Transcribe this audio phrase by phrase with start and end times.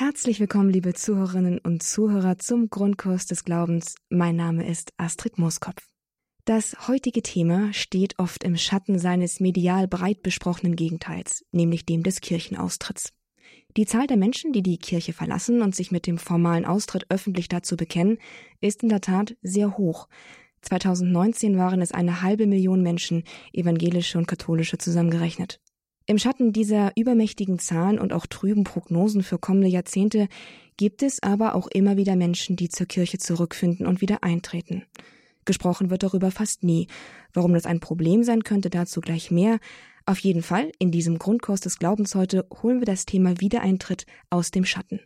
[0.00, 3.96] Herzlich willkommen, liebe Zuhörerinnen und Zuhörer, zum Grundkurs des Glaubens.
[4.08, 5.88] Mein Name ist Astrid Mooskopf.
[6.44, 12.20] Das heutige Thema steht oft im Schatten seines medial breit besprochenen Gegenteils, nämlich dem des
[12.20, 13.12] Kirchenaustritts.
[13.76, 17.48] Die Zahl der Menschen, die die Kirche verlassen und sich mit dem formalen Austritt öffentlich
[17.48, 18.18] dazu bekennen,
[18.60, 20.06] ist in der Tat sehr hoch.
[20.62, 25.60] 2019 waren es eine halbe Million Menschen, evangelische und katholische zusammengerechnet.
[26.10, 30.28] Im Schatten dieser übermächtigen Zahlen und auch trüben Prognosen für kommende Jahrzehnte
[30.78, 34.84] gibt es aber auch immer wieder Menschen, die zur Kirche zurückfinden und wieder eintreten.
[35.44, 36.86] Gesprochen wird darüber fast nie.
[37.34, 39.58] Warum das ein Problem sein könnte, dazu gleich mehr.
[40.06, 44.50] Auf jeden Fall, in diesem Grundkurs des Glaubens heute holen wir das Thema Wiedereintritt aus
[44.50, 45.00] dem Schatten.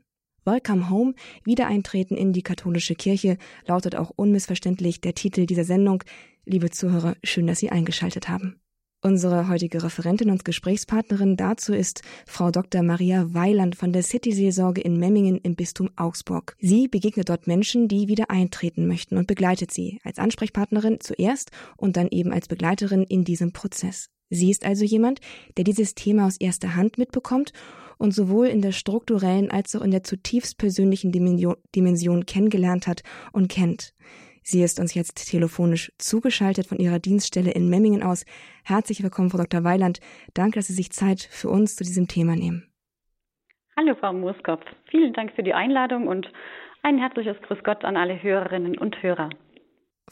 [0.44, 6.04] Welcome Home, Wiedereintreten in die katholische Kirche, lautet auch unmissverständlich der Titel dieser Sendung.
[6.44, 8.61] Liebe Zuhörer, schön, dass Sie eingeschaltet haben.
[9.04, 12.84] Unsere heutige Referentin und Gesprächspartnerin dazu ist Frau Dr.
[12.84, 16.54] Maria Weiland von der City-Seelsorge in Memmingen im Bistum Augsburg.
[16.60, 21.96] Sie begegnet dort Menschen, die wieder eintreten möchten und begleitet sie als Ansprechpartnerin zuerst und
[21.96, 24.08] dann eben als Begleiterin in diesem Prozess.
[24.30, 25.20] Sie ist also jemand,
[25.56, 27.52] der dieses Thema aus erster Hand mitbekommt
[27.98, 33.48] und sowohl in der strukturellen als auch in der zutiefst persönlichen Dimension kennengelernt hat und
[33.48, 33.94] kennt.
[34.42, 38.24] Sie ist uns jetzt telefonisch zugeschaltet von ihrer Dienststelle in Memmingen aus.
[38.64, 39.64] Herzlich willkommen, Frau Dr.
[39.64, 40.00] Weiland.
[40.34, 42.68] Danke, dass Sie sich Zeit für uns zu diesem Thema nehmen.
[43.76, 44.64] Hallo, Frau Mooskopf.
[44.90, 46.30] Vielen Dank für die Einladung und
[46.82, 49.30] ein herzliches Grüß Gott an alle Hörerinnen und Hörer.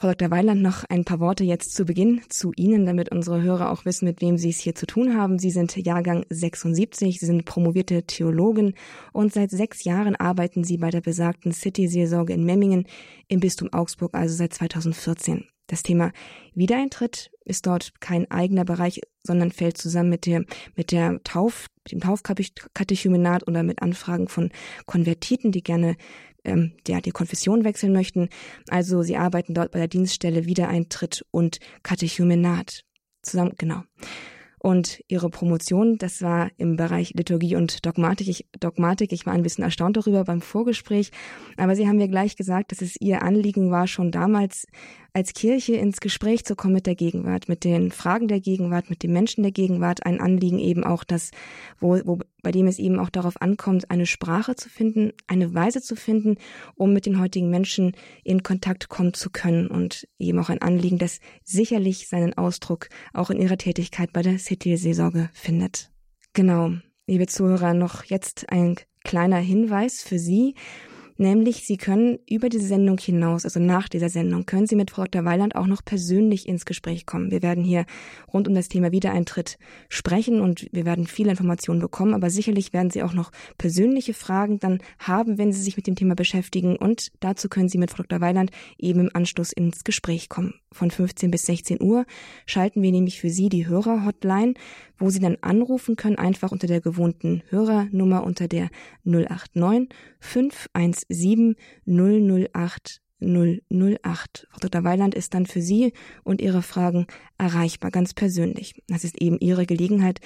[0.01, 0.31] Frau Dr.
[0.31, 4.07] Weiland, noch ein paar Worte jetzt zu Beginn zu Ihnen, damit unsere Hörer auch wissen,
[4.07, 5.39] mit wem Sie es hier zu tun haben.
[5.39, 8.73] Sie sind Jahrgang 76, Sie sind promovierte Theologin
[9.13, 12.87] und seit sechs Jahren arbeiten Sie bei der besagten City-Seelsorge in Memmingen
[13.29, 15.45] im Bistum Augsburg, also seit 2014.
[15.67, 16.13] Das Thema
[16.55, 20.45] Wiedereintritt ist dort kein eigener Bereich, sondern fällt zusammen mit der,
[20.77, 24.51] mit der Tauf, dem Taufkatechumenat oder mit Anfragen von
[24.87, 25.97] Konvertiten, die gerne
[26.45, 28.29] ähm, ja, die Konfession wechseln möchten.
[28.69, 32.83] Also sie arbeiten dort bei der Dienststelle Wiedereintritt und Katechumenat.
[33.23, 33.83] Zusammen, genau.
[34.63, 38.29] Und ihre Promotion, das war im Bereich Liturgie und Dogmatik.
[38.29, 39.11] Ich, Dogmatik.
[39.11, 41.13] ich war ein bisschen erstaunt darüber beim Vorgespräch,
[41.57, 44.67] aber sie haben mir gleich gesagt, dass es ihr Anliegen war, schon damals
[45.13, 49.03] als Kirche ins Gespräch zu kommen mit der Gegenwart, mit den Fragen der Gegenwart, mit
[49.03, 51.31] den Menschen der Gegenwart, ein Anliegen eben auch das,
[51.81, 55.83] wo, wo, bei dem es eben auch darauf ankommt, eine Sprache zu finden, eine Weise
[55.83, 56.37] zu finden,
[56.75, 57.93] um mit den heutigen Menschen
[58.25, 63.31] in Kontakt kommen zu können und eben auch ein Anliegen, das sicherlich seinen Ausdruck auch
[63.31, 65.93] in ihrer Tätigkeit bei der City-Seelsorge findet.
[66.33, 66.73] Genau.
[67.07, 68.75] Liebe Zuhörer, noch jetzt ein
[69.05, 70.57] kleiner Hinweis für Sie.
[71.21, 75.03] Nämlich, Sie können über diese Sendung hinaus, also nach dieser Sendung, können Sie mit Frau
[75.03, 75.27] Dr.
[75.27, 77.31] Weiland auch noch persönlich ins Gespräch kommen.
[77.31, 77.85] Wir werden hier
[78.33, 79.59] rund um das Thema Wiedereintritt
[79.91, 84.61] sprechen und wir werden viele Informationen bekommen, aber sicherlich werden Sie auch noch persönliche Fragen
[84.61, 88.03] dann haben, wenn Sie sich mit dem Thema beschäftigen und dazu können Sie mit Frau
[88.03, 88.23] Dr.
[88.23, 90.55] Weiland eben im Anschluss ins Gespräch kommen.
[90.73, 92.07] Von 15 bis 16 Uhr
[92.47, 94.55] schalten wir nämlich für Sie die Hörer-Hotline,
[94.97, 98.71] wo Sie dann anrufen können, einfach unter der gewohnten Hörernummer unter der
[99.05, 99.89] 089
[100.21, 101.57] 510 7
[101.87, 104.49] 008 008.
[104.51, 104.85] Frau Dr.
[104.85, 105.93] Weiland ist dann für Sie
[106.25, 107.07] und Ihre Fragen
[107.39, 108.83] erreichbar, ganz persönlich.
[108.89, 110.21] Das ist eben Ihre Gelegenheit,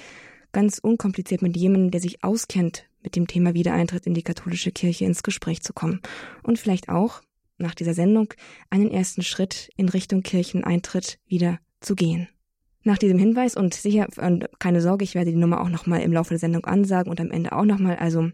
[0.51, 5.05] ganz unkompliziert mit jemandem, der sich auskennt, mit dem Thema Wiedereintritt in die katholische Kirche
[5.05, 6.01] ins Gespräch zu kommen.
[6.43, 7.21] Und vielleicht auch,
[7.57, 8.33] nach dieser Sendung,
[8.69, 12.29] einen ersten Schritt in Richtung Kircheneintritt wieder zu gehen.
[12.83, 14.07] Nach diesem Hinweis und sicher,
[14.59, 17.31] keine Sorge, ich werde die Nummer auch nochmal im Laufe der Sendung ansagen und am
[17.31, 18.29] Ende auch nochmal, also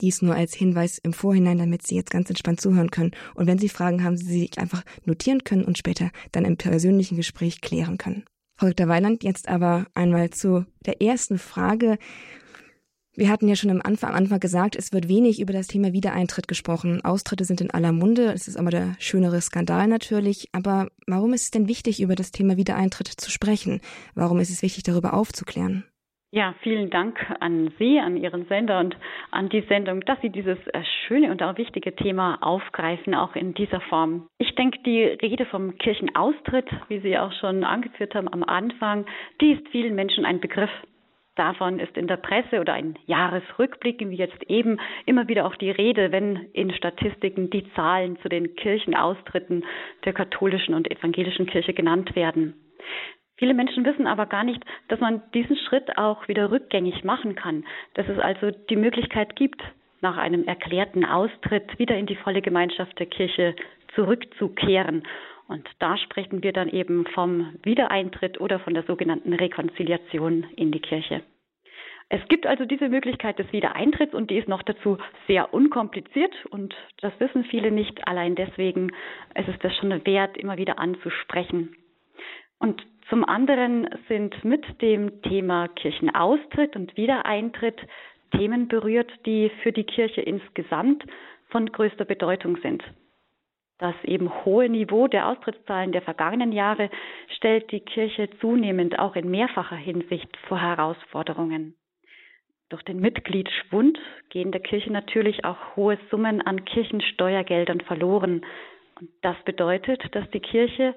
[0.00, 3.12] dies nur als Hinweis im Vorhinein, damit Sie jetzt ganz entspannt zuhören können.
[3.34, 7.16] Und wenn Sie Fragen haben, Sie sich einfach notieren können und später dann im persönlichen
[7.16, 8.24] Gespräch klären können.
[8.56, 8.88] Frau Dr.
[8.88, 11.98] Weiland, jetzt aber einmal zu der ersten Frage.
[13.16, 15.92] Wir hatten ja schon am Anfang, am Anfang gesagt, es wird wenig über das Thema
[15.92, 17.04] Wiedereintritt gesprochen.
[17.04, 18.32] Austritte sind in aller Munde.
[18.32, 20.48] Es ist aber der schönere Skandal natürlich.
[20.52, 23.80] Aber warum ist es denn wichtig, über das Thema Wiedereintritt zu sprechen?
[24.14, 25.84] Warum ist es wichtig, darüber aufzuklären?
[26.32, 28.96] Ja, vielen Dank an Sie, an Ihren Sender und
[29.32, 33.52] an die Sendung, dass Sie dieses äh, schöne und auch wichtige Thema aufgreifen, auch in
[33.52, 34.28] dieser Form.
[34.38, 39.06] Ich denke, die Rede vom Kirchenaustritt, wie Sie auch schon angeführt haben am Anfang,
[39.40, 40.70] die ist vielen Menschen ein Begriff.
[41.34, 45.70] Davon ist in der Presse oder ein Jahresrückblick, wie jetzt eben, immer wieder auch die
[45.70, 49.64] Rede, wenn in Statistiken die Zahlen zu den Kirchenaustritten
[50.04, 52.54] der katholischen und evangelischen Kirche genannt werden.
[53.40, 57.64] Viele Menschen wissen aber gar nicht, dass man diesen Schritt auch wieder rückgängig machen kann,
[57.94, 59.62] dass es also die Möglichkeit gibt,
[60.02, 63.56] nach einem erklärten Austritt wieder in die volle Gemeinschaft der Kirche
[63.94, 65.04] zurückzukehren.
[65.48, 70.80] Und da sprechen wir dann eben vom Wiedereintritt oder von der sogenannten Rekonziliation in die
[70.80, 71.22] Kirche.
[72.10, 76.74] Es gibt also diese Möglichkeit des Wiedereintritts und die ist noch dazu sehr unkompliziert und
[77.00, 78.06] das wissen viele nicht.
[78.06, 78.90] Allein deswegen
[79.34, 81.74] ist es das schon wert, immer wieder anzusprechen.
[82.58, 87.78] Und zum anderen sind mit dem Thema Kirchenaustritt und Wiedereintritt
[88.30, 91.04] Themen berührt, die für die Kirche insgesamt
[91.48, 92.82] von größter Bedeutung sind.
[93.78, 96.90] Das eben hohe Niveau der Austrittszahlen der vergangenen Jahre
[97.36, 101.74] stellt die Kirche zunehmend auch in mehrfacher Hinsicht vor Herausforderungen.
[102.68, 103.98] Durch den Mitgliedsschwund
[104.28, 108.46] gehen der Kirche natürlich auch hohe Summen an Kirchensteuergeldern verloren.
[109.00, 110.94] Und das bedeutet, dass die Kirche,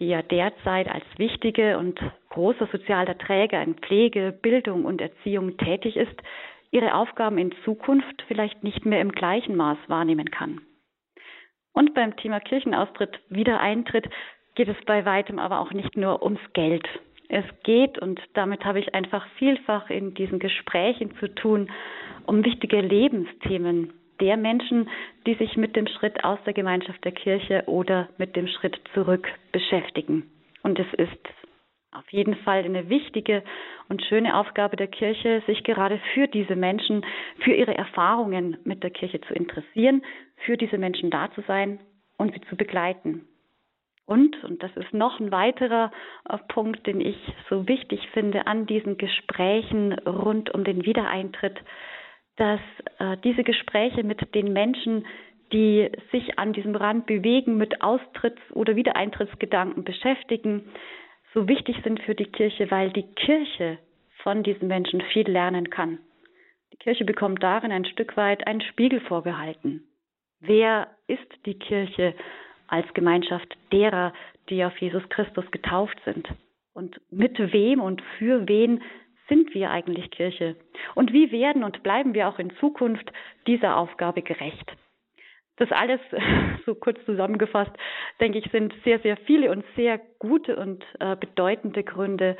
[0.00, 2.00] die ja derzeit als wichtige und
[2.30, 6.16] großer sozialer Träger in Pflege, Bildung und Erziehung tätig ist,
[6.70, 10.60] ihre Aufgaben in Zukunft vielleicht nicht mehr im gleichen Maß wahrnehmen kann.
[11.72, 14.08] Und beim Thema Kirchenaustritt, Wiedereintritt
[14.54, 16.86] geht es bei weitem aber auch nicht nur ums Geld.
[17.28, 21.70] Es geht, und damit habe ich einfach vielfach in diesen Gesprächen zu tun,
[22.26, 24.88] um wichtige Lebensthemen der Menschen,
[25.26, 29.28] die sich mit dem Schritt aus der Gemeinschaft der Kirche oder mit dem Schritt zurück
[29.52, 30.30] beschäftigen.
[30.62, 31.28] Und es ist
[31.92, 33.42] auf jeden Fall eine wichtige
[33.88, 37.04] und schöne Aufgabe der Kirche, sich gerade für diese Menschen,
[37.40, 40.02] für ihre Erfahrungen mit der Kirche zu interessieren,
[40.44, 41.78] für diese Menschen da zu sein
[42.16, 43.26] und sie zu begleiten.
[44.06, 45.90] Und, und das ist noch ein weiterer
[46.28, 47.16] äh, Punkt, den ich
[47.48, 51.58] so wichtig finde an diesen Gesprächen rund um den Wiedereintritt,
[52.36, 52.60] dass
[52.98, 55.06] äh, diese Gespräche mit den Menschen,
[55.52, 60.64] die sich an diesem Rand bewegen, mit Austritts- oder Wiedereintrittsgedanken beschäftigen,
[61.32, 63.78] so wichtig sind für die Kirche, weil die Kirche
[64.22, 65.98] von diesen Menschen viel lernen kann.
[66.72, 69.84] Die Kirche bekommt darin ein Stück weit einen Spiegel vorgehalten.
[70.40, 72.14] Wer ist die Kirche
[72.66, 74.12] als Gemeinschaft derer,
[74.48, 76.26] die auf Jesus Christus getauft sind?
[76.72, 78.82] Und mit wem und für wen
[79.28, 80.56] sind wir eigentlich Kirche?
[80.94, 83.10] Und wie werden und bleiben wir auch in Zukunft
[83.46, 84.76] dieser Aufgabe gerecht?
[85.56, 86.00] Das alles,
[86.66, 87.72] so kurz zusammengefasst,
[88.20, 92.36] denke ich, sind sehr, sehr viele und sehr gute und äh, bedeutende Gründe,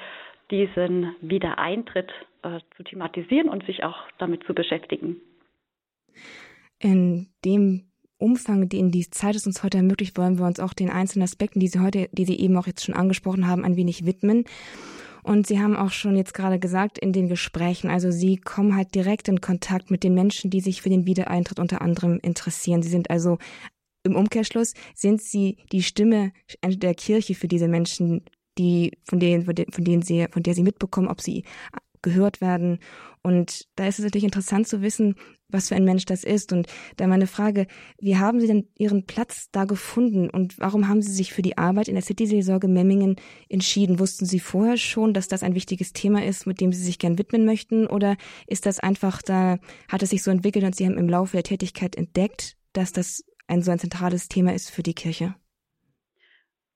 [0.50, 5.20] diesen Wiedereintritt äh, zu thematisieren und sich auch damit zu beschäftigen.
[6.78, 7.86] In dem
[8.18, 11.60] Umfang, den die Zeit es uns heute ermöglicht, wollen wir uns auch den einzelnen Aspekten,
[11.60, 14.44] die Sie heute, die Sie eben auch jetzt schon angesprochen haben, ein wenig widmen.
[15.24, 18.94] Und Sie haben auch schon jetzt gerade gesagt, in den Gesprächen, also Sie kommen halt
[18.94, 22.82] direkt in Kontakt mit den Menschen, die sich für den Wiedereintritt unter anderem interessieren.
[22.82, 23.38] Sie sind also
[24.04, 26.32] im Umkehrschluss, sind Sie die Stimme
[26.62, 28.26] der Kirche für diese Menschen,
[28.58, 31.44] die, von denen, von denen Sie, von der Sie mitbekommen, ob sie
[32.02, 32.78] gehört werden.
[33.22, 35.16] Und da ist es natürlich interessant zu wissen,
[35.54, 36.52] was für ein Mensch das ist.
[36.52, 36.66] Und
[36.98, 37.66] da meine Frage,
[37.98, 41.56] wie haben Sie denn Ihren Platz da gefunden und warum haben Sie sich für die
[41.56, 43.16] Arbeit in der City-Seelsorge Memmingen
[43.48, 43.98] entschieden?
[43.98, 47.18] Wussten Sie vorher schon, dass das ein wichtiges Thema ist, mit dem Sie sich gern
[47.18, 47.86] widmen möchten?
[47.86, 48.16] Oder
[48.46, 49.58] ist das einfach da,
[49.90, 53.24] hat es sich so entwickelt und Sie haben im Laufe der Tätigkeit entdeckt, dass das
[53.46, 55.34] ein so ein zentrales Thema ist für die Kirche?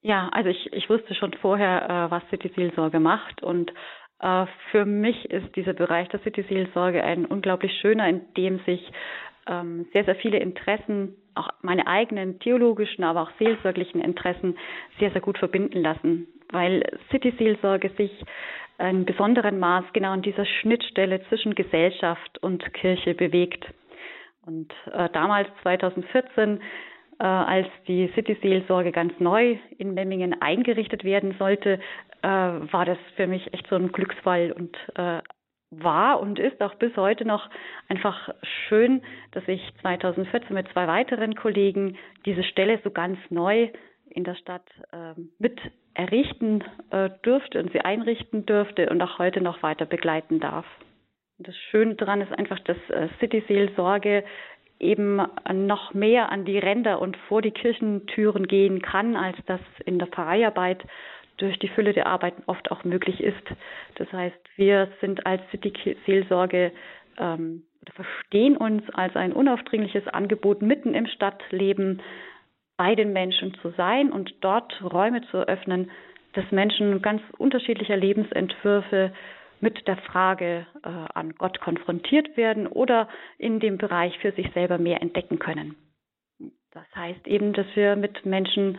[0.01, 3.73] Ja, also ich, ich wusste schon vorher, äh, was City-Seelsorge macht und
[4.71, 8.91] für mich ist dieser Bereich der City-Seelsorge ein unglaublich schöner, in dem sich
[9.47, 14.57] ähm, sehr, sehr viele Interessen, auch meine eigenen theologischen, aber auch seelsorglichen Interessen
[14.99, 18.11] sehr, sehr gut verbinden lassen, weil City-Seelsorge sich
[18.79, 23.67] in besonderem Maß genau an dieser Schnittstelle zwischen Gesellschaft und Kirche bewegt.
[24.47, 26.61] Und äh, damals, 2014,
[27.19, 31.81] äh, als die City-Seelsorge ganz neu in Memmingen eingerichtet werden sollte,
[32.23, 35.23] äh, war das für mich echt so ein Glücksfall und äh,
[35.71, 37.49] war und ist auch bis heute noch
[37.89, 38.31] einfach
[38.69, 43.69] schön, dass ich 2014 mit zwei weiteren Kollegen diese Stelle so ganz neu
[44.11, 45.61] in der Stadt äh, mit
[45.95, 50.67] errichten äh, durfte und sie einrichten dürfte und auch heute noch weiter begleiten darf.
[51.39, 54.25] das Schöne daran ist einfach, dass äh, City-Seelsorge
[54.81, 55.21] eben
[55.53, 60.09] noch mehr an die Ränder und vor die Kirchentüren gehen kann, als das in der
[60.09, 60.85] Pfarreiarbeit
[61.39, 63.43] durch die Fülle der Arbeiten oft auch möglich ist.
[63.97, 66.73] Das heißt, wir sind als City-Seelsorge
[67.19, 72.03] ähm, verstehen uns als ein unaufdringliches Angebot, mitten im Stadtleben
[72.77, 75.91] bei den Menschen zu sein und dort Räume zu eröffnen,
[76.35, 79.13] dass Menschen ganz unterschiedlicher Lebensentwürfe
[79.61, 84.79] mit der Frage äh, an Gott konfrontiert werden oder in dem Bereich für sich selber
[84.79, 85.77] mehr entdecken können.
[86.73, 88.79] Das heißt eben, dass wir mit Menschen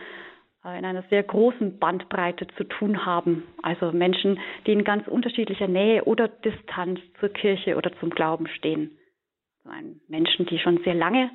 [0.64, 3.44] äh, in einer sehr großen Bandbreite zu tun haben.
[3.62, 8.98] Also Menschen, die in ganz unterschiedlicher Nähe oder Distanz zur Kirche oder zum Glauben stehen.
[10.08, 11.30] Menschen, die schon sehr lange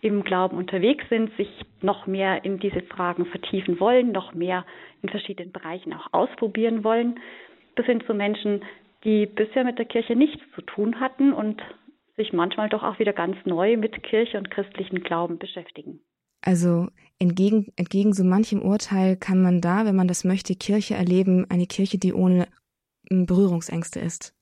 [0.00, 1.48] im Glauben unterwegs sind, sich
[1.80, 4.64] noch mehr in diese Fragen vertiefen wollen, noch mehr
[5.02, 7.20] in verschiedenen Bereichen auch ausprobieren wollen.
[7.76, 8.62] Das sind so Menschen,
[9.04, 11.62] die bisher mit der Kirche nichts zu tun hatten und
[12.16, 16.00] sich manchmal doch auch wieder ganz neu mit Kirche und christlichen Glauben beschäftigen.
[16.42, 16.88] Also
[17.18, 21.66] entgegen, entgegen so manchem Urteil kann man da, wenn man das möchte, Kirche erleben, eine
[21.66, 22.46] Kirche, die ohne
[23.10, 24.34] hm, Berührungsängste ist.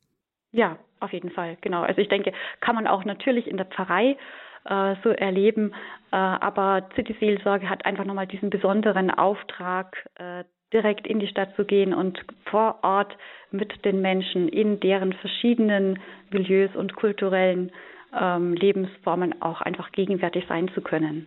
[0.52, 1.82] Ja, auf jeden Fall, genau.
[1.82, 4.16] Also ich denke, kann man auch natürlich in der Pfarrei
[4.64, 5.72] äh, so erleben,
[6.12, 10.44] äh, aber City-Seelsorge hat einfach nochmal diesen besonderen Auftrag, äh,
[10.74, 12.18] direkt in die Stadt zu gehen und
[12.50, 13.16] vor Ort
[13.52, 16.00] mit den Menschen in deren verschiedenen
[16.30, 17.70] Milieus und kulturellen
[18.12, 21.26] ähm, Lebensformen auch einfach gegenwärtig sein zu können.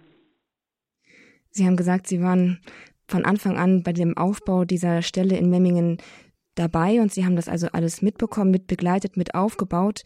[1.50, 2.60] Sie haben gesagt, Sie waren
[3.08, 5.98] von Anfang an bei dem Aufbau dieser Stelle in Memmingen
[6.56, 10.04] dabei und Sie haben das also alles mitbekommen, mit begleitet, mit aufgebaut.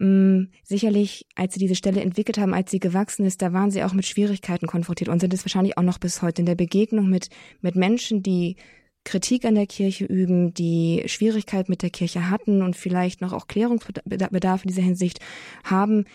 [0.00, 3.84] Mm, sicherlich, als Sie diese Stelle entwickelt haben, als sie gewachsen ist, da waren Sie
[3.84, 7.10] auch mit Schwierigkeiten konfrontiert und sind es wahrscheinlich auch noch bis heute in der Begegnung
[7.10, 7.28] mit,
[7.60, 8.56] mit Menschen, die
[9.04, 13.46] Kritik an der Kirche üben, die Schwierigkeit mit der Kirche hatten und vielleicht noch auch
[13.46, 15.20] Klärungsbedarf in dieser Hinsicht
[15.64, 16.06] haben.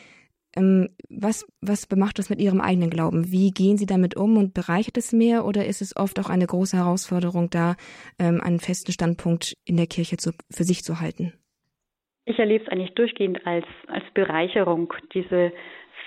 [0.55, 3.31] Ähm, was, was bemacht das mit Ihrem eigenen Glauben?
[3.31, 6.47] Wie gehen Sie damit um und bereichert es mehr oder ist es oft auch eine
[6.47, 7.75] große Herausforderung, da
[8.17, 11.33] ähm, einen festen Standpunkt in der Kirche zu, für sich zu halten?
[12.25, 15.51] Ich erlebe es eigentlich durchgehend als, als Bereicherung, diese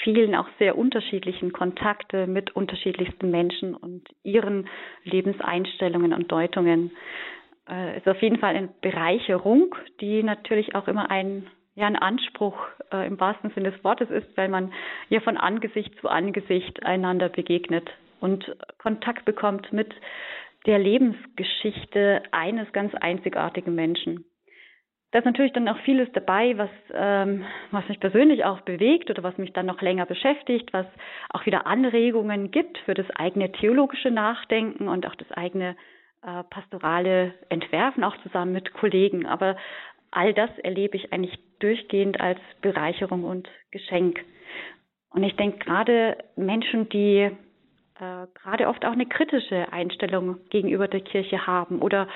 [0.02, 4.68] vielen auch sehr unterschiedlichen Kontakte mit unterschiedlichsten Menschen und ihren
[5.04, 6.90] Lebenseinstellungen und Deutungen.
[7.66, 11.96] Es äh, ist auf jeden Fall eine Bereicherung, die natürlich auch immer ein, ja, ein
[11.96, 12.58] Anspruch
[12.92, 14.72] äh, im wahrsten Sinne des Wortes ist, weil man
[15.08, 19.94] ja von Angesicht zu Angesicht einander begegnet und Kontakt bekommt mit
[20.66, 24.25] der Lebensgeschichte eines ganz einzigartigen Menschen.
[25.11, 29.23] Da ist natürlich dann auch vieles dabei, was, ähm, was mich persönlich auch bewegt oder
[29.23, 30.87] was mich dann noch länger beschäftigt, was
[31.31, 35.77] auch wieder Anregungen gibt für das eigene theologische Nachdenken und auch das eigene
[36.23, 39.25] äh, pastorale Entwerfen, auch zusammen mit Kollegen.
[39.25, 39.57] Aber
[40.11, 44.21] all das erlebe ich eigentlich durchgehend als Bereicherung und Geschenk.
[45.11, 47.31] Und ich denke gerade Menschen, die
[48.00, 52.09] äh, gerade oft auch eine kritische Einstellung gegenüber der Kirche haben oder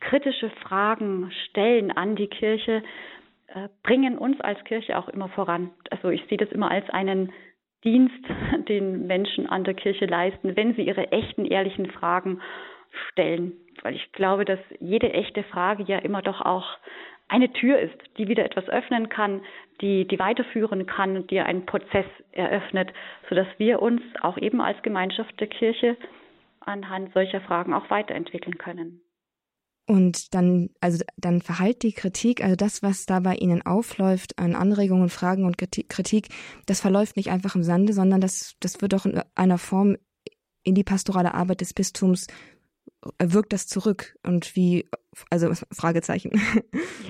[0.00, 2.82] kritische Fragen stellen an die Kirche,
[3.48, 5.70] äh, bringen uns als Kirche auch immer voran.
[5.90, 7.32] Also ich sehe das immer als einen
[7.84, 8.24] Dienst,
[8.68, 12.40] den Menschen an der Kirche leisten, wenn sie ihre echten, ehrlichen Fragen
[13.10, 13.52] stellen.
[13.82, 16.78] Weil ich glaube, dass jede echte Frage ja immer doch auch
[17.28, 19.42] eine Tür ist, die wieder etwas öffnen kann,
[19.80, 22.92] die, die weiterführen kann die einen Prozess eröffnet,
[23.28, 25.96] sodass wir uns auch eben als Gemeinschaft der Kirche
[26.60, 29.00] anhand solcher Fragen auch weiterentwickeln können.
[29.86, 34.56] Und dann, also dann verhallt die Kritik, also das, was da bei Ihnen aufläuft an
[34.56, 36.28] Anregungen, Fragen und Kritik,
[36.66, 39.96] das verläuft nicht einfach im Sande, sondern das, das wird auch in einer Form
[40.64, 42.26] in die pastorale Arbeit des Bistums
[43.18, 44.88] äh, wirkt das zurück und wie,
[45.30, 46.32] also Fragezeichen.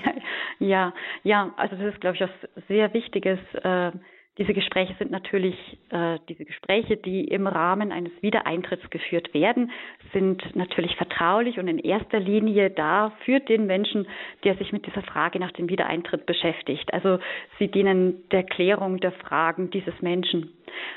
[0.04, 0.12] Ja,
[0.58, 3.38] ja, ja also das ist, glaube ich, was sehr Wichtiges.
[3.62, 3.92] Äh,
[4.38, 5.56] diese Gespräche sind natürlich,
[5.90, 9.70] äh, diese Gespräche, die im Rahmen eines Wiedereintritts geführt werden,
[10.12, 14.06] sind natürlich vertraulich und in erster Linie da für den Menschen,
[14.44, 16.92] der sich mit dieser Frage nach dem Wiedereintritt beschäftigt.
[16.92, 17.18] Also
[17.58, 20.52] sie dienen der Klärung der Fragen dieses Menschen.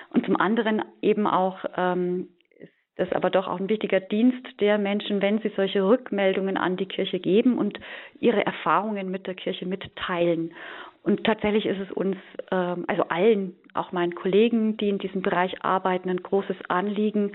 [0.10, 2.27] Und zum anderen eben auch ähm,
[2.60, 6.75] ist das aber doch auch ein wichtiger Dienst der Menschen, wenn sie solche Rückmeldungen an
[6.75, 7.79] die Kirche geben und
[8.19, 10.53] ihre Erfahrungen mit der Kirche mitteilen.
[11.03, 12.17] Und tatsächlich ist es uns,
[12.51, 17.33] ähm, also allen, auch meinen Kollegen, die in diesem Bereich arbeiten, ein großes Anliegen,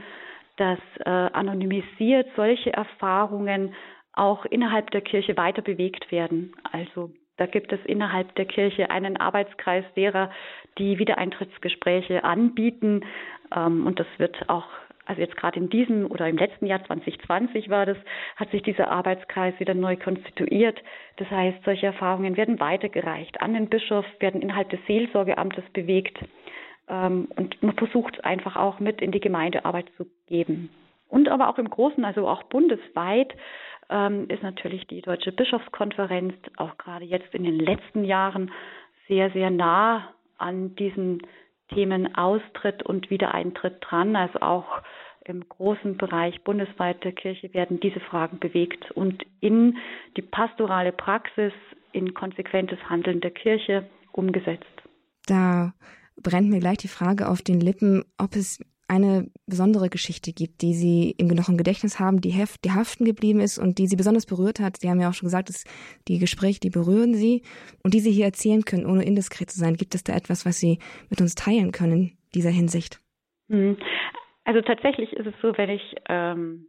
[0.57, 3.75] dass äh, anonymisiert solche Erfahrungen
[4.13, 6.55] auch innerhalb der Kirche weiter bewegt werden.
[6.71, 10.31] Also da gibt es innerhalb der Kirche einen Arbeitskreis derer,
[10.79, 13.05] die Wiedereintrittsgespräche anbieten.
[13.55, 14.67] Ähm, und das wird auch
[15.07, 17.99] also jetzt gerade in diesem oder im letzten Jahr 2020 war das,
[18.37, 20.83] hat sich dieser Arbeitskreis wieder neu konstituiert.
[21.17, 26.19] Das heißt, solche Erfahrungen werden weitergereicht an den Bischof, werden innerhalb des Seelsorgeamtes bewegt
[26.89, 30.71] ähm, und man versucht einfach auch mit in die Gemeindearbeit zu geben.
[31.09, 33.35] Und aber auch im Großen, also auch bundesweit,
[33.91, 38.51] ähm, ist natürlich die Deutsche Bischofskonferenz auch gerade jetzt in den letzten Jahren
[39.09, 40.09] sehr, sehr nah
[40.39, 41.23] an diesen
[41.73, 44.17] Themen Austritt und Wiedereintritt dran.
[44.17, 44.83] Also auch
[45.25, 49.79] im großen Bereich bundesweit der Kirche werden diese Fragen bewegt und in
[50.17, 51.53] die pastorale Praxis,
[51.93, 54.65] in konsequentes Handeln der Kirche umgesetzt.
[55.27, 55.73] Da
[56.23, 58.61] brennt mir gleich die Frage auf den Lippen, ob es
[58.95, 63.59] eine besondere Geschichte gibt, die Sie im Gedächtnis haben, die, heft, die haften geblieben ist
[63.59, 64.79] und die Sie besonders berührt hat.
[64.79, 65.65] Sie haben ja auch schon gesagt, dass
[66.09, 67.43] die Gespräche, die berühren Sie
[67.83, 69.75] und die Sie hier erzählen können, ohne indiskret zu sein.
[69.77, 70.79] Gibt es da etwas, was Sie
[71.11, 73.01] mit uns teilen können in dieser Hinsicht?
[73.49, 73.77] Hm.
[74.45, 76.67] Also tatsächlich ist es so, wenn ich ähm,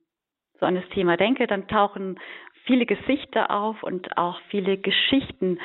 [0.60, 2.20] so an das Thema denke, dann tauchen
[2.66, 5.60] viele Gesichter auf und auch viele Geschichten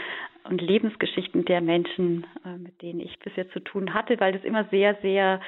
[0.44, 4.64] und Lebensgeschichten der Menschen, äh, mit denen ich bisher zu tun hatte, weil das immer
[4.70, 5.40] sehr, sehr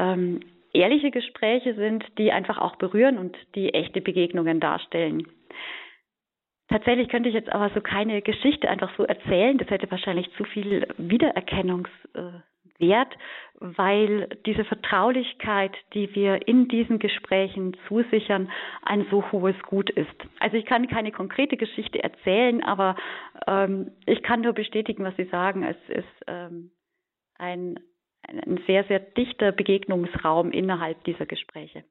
[0.00, 0.40] ähm,
[0.72, 5.26] ehrliche Gespräche sind, die einfach auch berühren und die echte Begegnungen darstellen.
[6.68, 9.58] Tatsächlich könnte ich jetzt aber so keine Geschichte einfach so erzählen.
[9.58, 13.12] Das hätte wahrscheinlich zu viel Wiedererkennungswert,
[13.58, 18.52] weil diese Vertraulichkeit, die wir in diesen Gesprächen zusichern,
[18.82, 20.14] ein so hohes Gut ist.
[20.38, 22.94] Also ich kann keine konkrete Geschichte erzählen, aber
[23.48, 25.64] ähm, ich kann nur bestätigen, was Sie sagen.
[25.64, 26.70] Es ist ähm,
[27.36, 27.80] ein,
[28.26, 31.84] ein sehr, sehr dichter Begegnungsraum innerhalb dieser Gespräche.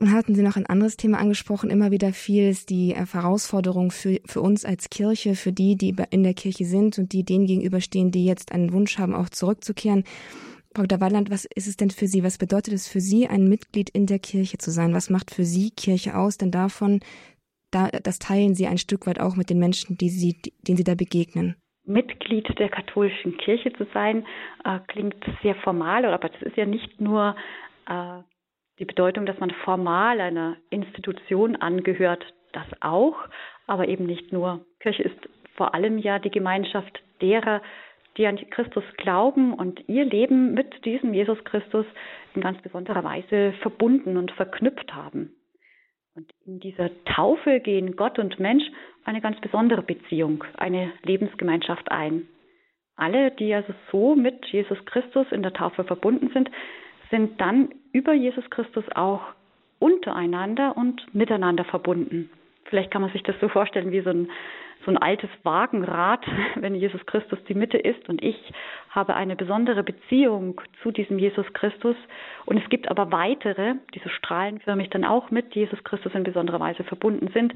[0.00, 3.90] Und hatten Sie noch ein anderes Thema angesprochen, immer wieder viel ist die äh, Herausforderung
[3.90, 7.46] für, für uns als Kirche, für die, die in der Kirche sind und die denen
[7.46, 10.04] gegenüberstehen, die jetzt einen Wunsch haben, auch zurückzukehren.
[10.72, 11.00] Dr.
[11.00, 12.22] Weiland, was ist es denn für Sie?
[12.22, 14.94] Was bedeutet es für Sie, ein Mitglied in der Kirche zu sein?
[14.94, 16.38] Was macht für Sie Kirche aus?
[16.38, 17.00] Denn davon,
[17.72, 20.84] da, das teilen Sie ein Stück weit auch mit den Menschen, die Sie, denen Sie
[20.84, 21.56] da begegnen.
[21.88, 24.26] Mitglied der katholischen Kirche zu sein,
[24.64, 27.34] äh, klingt sehr formal, aber das ist ja nicht nur
[27.88, 28.22] äh,
[28.78, 33.16] die Bedeutung, dass man formal einer Institution angehört, das auch,
[33.66, 34.64] aber eben nicht nur.
[34.80, 37.60] Kirche ist vor allem ja die Gemeinschaft derer,
[38.16, 41.86] die an Christus glauben und ihr Leben mit diesem Jesus Christus
[42.34, 45.34] in ganz besonderer Weise verbunden und verknüpft haben.
[46.18, 48.64] Und in dieser Taufe gehen Gott und Mensch
[49.04, 52.26] eine ganz besondere Beziehung, eine Lebensgemeinschaft ein.
[52.96, 56.50] Alle, die also so mit Jesus Christus in der Taufe verbunden sind,
[57.12, 59.20] sind dann über Jesus Christus auch
[59.78, 62.30] untereinander und miteinander verbunden.
[62.64, 64.28] Vielleicht kann man sich das so vorstellen wie so ein,
[64.88, 68.36] so ein altes Wagenrad, wenn Jesus Christus die Mitte ist und ich
[68.88, 71.96] habe eine besondere Beziehung zu diesem Jesus Christus.
[72.46, 76.58] Und es gibt aber weitere, die so strahlenförmig dann auch mit Jesus Christus in besonderer
[76.58, 77.52] Weise verbunden sind.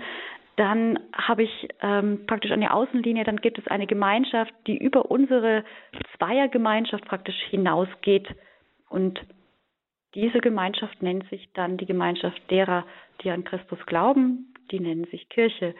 [0.56, 5.64] Dann habe ich ähm, praktisch eine Außenlinie, dann gibt es eine Gemeinschaft, die über unsere
[6.18, 8.28] Zweiergemeinschaft praktisch hinausgeht
[8.90, 9.18] und
[10.14, 12.84] diese Gemeinschaft nennt sich dann die Gemeinschaft derer,
[13.22, 15.74] die an Christus glauben, die nennen sich Kirche.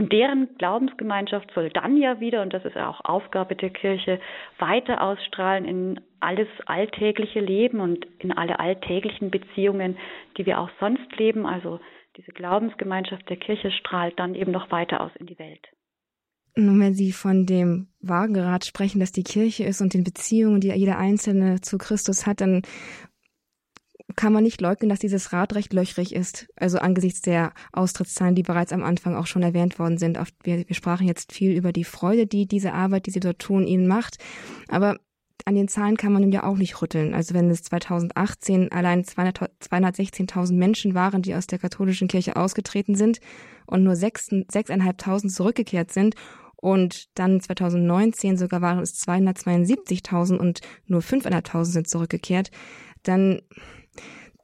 [0.00, 4.18] Und deren Glaubensgemeinschaft soll dann ja wieder, und das ist ja auch Aufgabe der Kirche,
[4.58, 9.98] weiter ausstrahlen in alles alltägliche Leben und in alle alltäglichen Beziehungen,
[10.38, 11.44] die wir auch sonst leben.
[11.44, 11.80] Also
[12.16, 15.68] diese Glaubensgemeinschaft der Kirche strahlt dann eben noch weiter aus in die Welt.
[16.56, 20.72] Nun, wenn Sie von dem Wagenrad sprechen, das die Kirche ist und den Beziehungen, die
[20.72, 22.62] jeder Einzelne zu Christus hat, dann
[24.16, 26.48] kann man nicht leugnen, dass dieses Rad recht löchrig ist.
[26.56, 30.18] Also angesichts der Austrittszahlen, die bereits am Anfang auch schon erwähnt worden sind.
[30.42, 33.66] Wir, wir sprachen jetzt viel über die Freude, die diese Arbeit, die sie dort tun,
[33.66, 34.18] ihnen macht.
[34.68, 34.98] Aber
[35.44, 37.14] an den Zahlen kann man ja auch nicht rütteln.
[37.14, 43.20] Also wenn es 2018 allein 216.000 Menschen waren, die aus der katholischen Kirche ausgetreten sind
[43.66, 46.14] und nur 6.500 zurückgekehrt sind
[46.56, 52.50] und dann 2019 sogar waren es 272.000 und nur 5.500 sind zurückgekehrt,
[53.02, 53.40] dann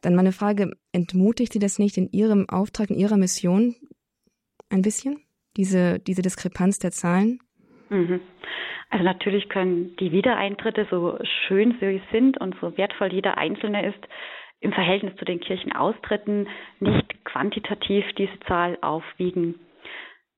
[0.02, 3.74] dann meine Frage, entmutigt Sie das nicht in Ihrem Auftrag, in Ihrer Mission
[4.70, 5.22] ein bisschen,
[5.56, 7.38] diese, diese Diskrepanz der Zahlen?
[7.88, 8.20] Mhm.
[8.90, 13.98] Also natürlich können die Wiedereintritte, so schön sie sind und so wertvoll jeder Einzelne ist,
[14.60, 16.48] im Verhältnis zu den Kirchenaustritten
[16.80, 19.56] nicht quantitativ diese Zahl aufwiegen.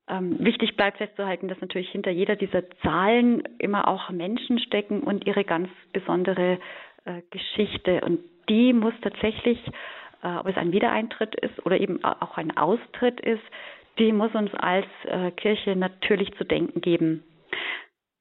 [0.09, 5.25] Ähm, wichtig bleibt festzuhalten, dass natürlich hinter jeder dieser Zahlen immer auch Menschen stecken und
[5.27, 6.59] ihre ganz besondere
[7.05, 8.01] äh, Geschichte.
[8.01, 8.19] Und
[8.49, 9.59] die muss tatsächlich,
[10.23, 13.43] äh, ob es ein Wiedereintritt ist oder eben auch ein Austritt ist,
[13.97, 17.23] die muss uns als äh, Kirche natürlich zu denken geben.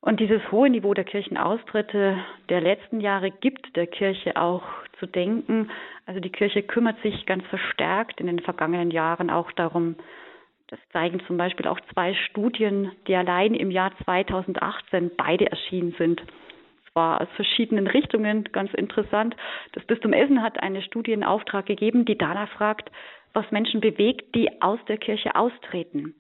[0.01, 4.62] Und dieses hohe Niveau der Kirchenaustritte der letzten Jahre gibt der Kirche auch
[4.99, 5.71] zu denken.
[6.07, 9.97] Also die Kirche kümmert sich ganz verstärkt in den vergangenen Jahren auch darum,
[10.69, 16.23] das zeigen zum Beispiel auch zwei Studien, die allein im Jahr 2018 beide erschienen sind
[16.99, 19.37] war aus verschiedenen Richtungen ganz interessant.
[19.73, 22.91] Das Bistum Essen hat eine Studie in Auftrag gegeben, die danach fragt,
[23.33, 26.15] was Menschen bewegt, die aus der Kirche austreten.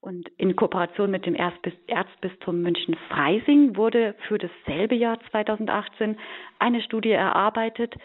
[0.00, 6.16] Und in Kooperation mit dem Erzbistum München-Freising wurde für dasselbe Jahr 2018
[6.60, 7.96] eine Studie erarbeitet,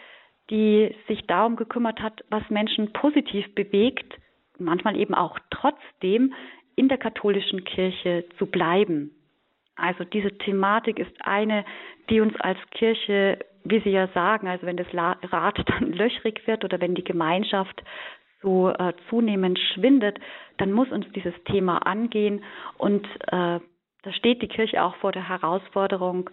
[0.50, 4.18] die sich darum gekümmert hat, was Menschen positiv bewegt,
[4.58, 6.34] manchmal eben auch trotzdem
[6.74, 9.12] in der katholischen Kirche zu bleiben.
[9.76, 11.64] Also diese Thematik ist eine,
[12.10, 16.64] die uns als Kirche, wie Sie ja sagen, also wenn das Rad dann löchrig wird
[16.64, 17.82] oder wenn die Gemeinschaft
[18.42, 20.18] so äh, zunehmend schwindet,
[20.58, 22.44] dann muss uns dieses Thema angehen
[22.78, 23.58] und äh,
[24.04, 26.28] da steht die Kirche auch vor der Herausforderung,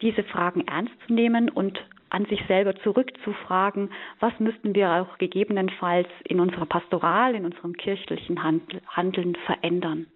[0.00, 1.78] diese Fragen ernst zu nehmen und
[2.10, 8.42] an sich selber zurückzufragen, was müssten wir auch gegebenenfalls in unserer Pastoral, in unserem kirchlichen
[8.42, 10.06] Handeln verändern.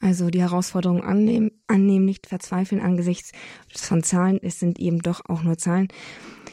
[0.00, 3.32] Also die Herausforderung annehmen, annehmen, nicht verzweifeln angesichts
[3.74, 4.38] von Zahlen.
[4.42, 5.88] Es sind eben doch auch nur Zahlen.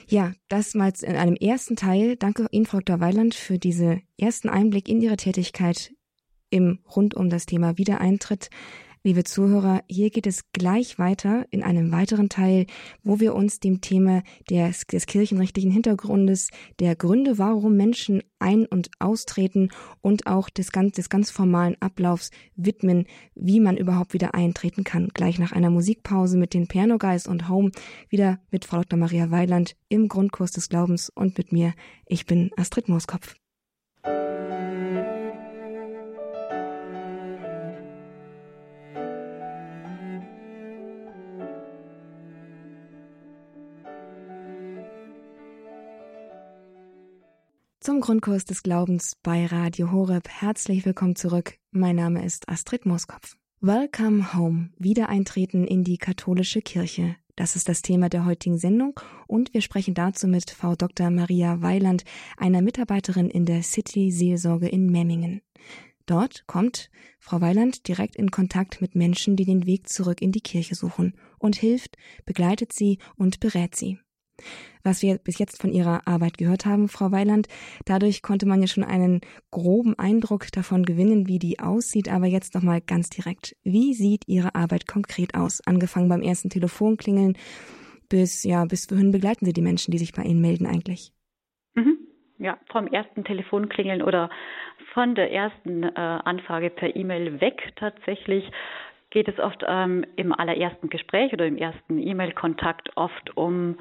[0.08, 2.16] Ja, das mal in einem ersten Teil.
[2.16, 3.00] Danke Ihnen, Frau Dr.
[3.00, 5.94] Weiland, für diesen ersten Einblick in Ihre Tätigkeit
[6.50, 8.50] im rund um das Thema Wiedereintritt.
[9.06, 12.68] Liebe Zuhörer, hier geht es gleich weiter in einem weiteren Teil,
[13.04, 18.92] wo wir uns dem Thema des, des kirchenrechtlichen Hintergrundes, der Gründe, warum Menschen ein- und
[19.00, 24.86] austreten und auch des ganz, des ganz formalen Ablaufs widmen, wie man überhaupt wieder eintreten
[24.86, 25.10] kann.
[25.14, 27.72] Gleich nach einer Musikpause mit den Piano Guys und Home
[28.08, 28.98] wieder mit Frau Dr.
[28.98, 31.74] Maria Weiland im Grundkurs des Glaubens und mit mir.
[32.06, 33.36] Ich bin Astrid Mooskopf.
[47.84, 50.30] Zum Grundkurs des Glaubens bei Radio Horeb.
[50.30, 51.58] Herzlich willkommen zurück.
[51.72, 53.36] Mein Name ist Astrid Moskopf.
[53.60, 54.70] Welcome Home.
[54.80, 57.18] Wiedereintreten in die katholische Kirche.
[57.36, 61.10] Das ist das Thema der heutigen Sendung und wir sprechen dazu mit Frau Dr.
[61.10, 62.06] Maria Weiland,
[62.38, 65.42] einer Mitarbeiterin in der City Seelsorge in Memmingen.
[66.06, 70.40] Dort kommt Frau Weiland direkt in Kontakt mit Menschen, die den Weg zurück in die
[70.40, 74.00] Kirche suchen und hilft, begleitet sie und berät sie
[74.84, 77.48] was wir bis jetzt von Ihrer Arbeit gehört haben, Frau Weiland.
[77.86, 82.10] Dadurch konnte man ja schon einen groben Eindruck davon gewinnen, wie die aussieht.
[82.10, 83.56] Aber jetzt nochmal ganz direkt.
[83.64, 85.62] Wie sieht Ihre Arbeit konkret aus?
[85.66, 87.38] Angefangen beim ersten Telefonklingeln
[88.10, 91.12] bis, ja, bis wohin begleiten Sie die Menschen, die sich bei Ihnen melden eigentlich?
[91.76, 91.98] Mhm.
[92.40, 94.30] Ja, vom ersten Telefonklingeln oder
[94.94, 98.44] von der ersten äh, Anfrage per E-Mail weg tatsächlich
[99.14, 103.78] geht es oft ähm, im allerersten Gespräch oder im ersten E-Mail-Kontakt oft um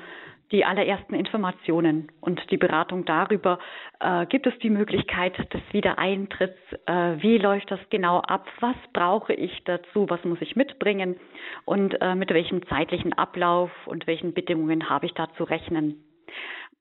[0.53, 3.59] die allerersten Informationen und die Beratung darüber,
[4.01, 9.33] äh, gibt es die Möglichkeit des Wiedereintritts, äh, wie läuft das genau ab, was brauche
[9.33, 11.17] ich dazu, was muss ich mitbringen?
[11.65, 16.05] Und äh, mit welchem zeitlichen Ablauf und welchen Bedingungen habe ich da zu rechnen.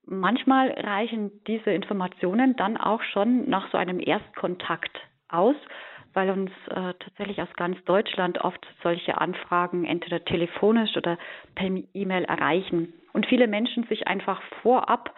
[0.04, 5.56] Manchmal reichen diese Informationen dann auch schon nach so einem Erstkontakt aus,
[6.14, 11.18] weil uns äh, tatsächlich aus ganz Deutschland oft solche Anfragen entweder telefonisch oder
[11.54, 15.14] per E-Mail erreichen und viele Menschen sich einfach vorab,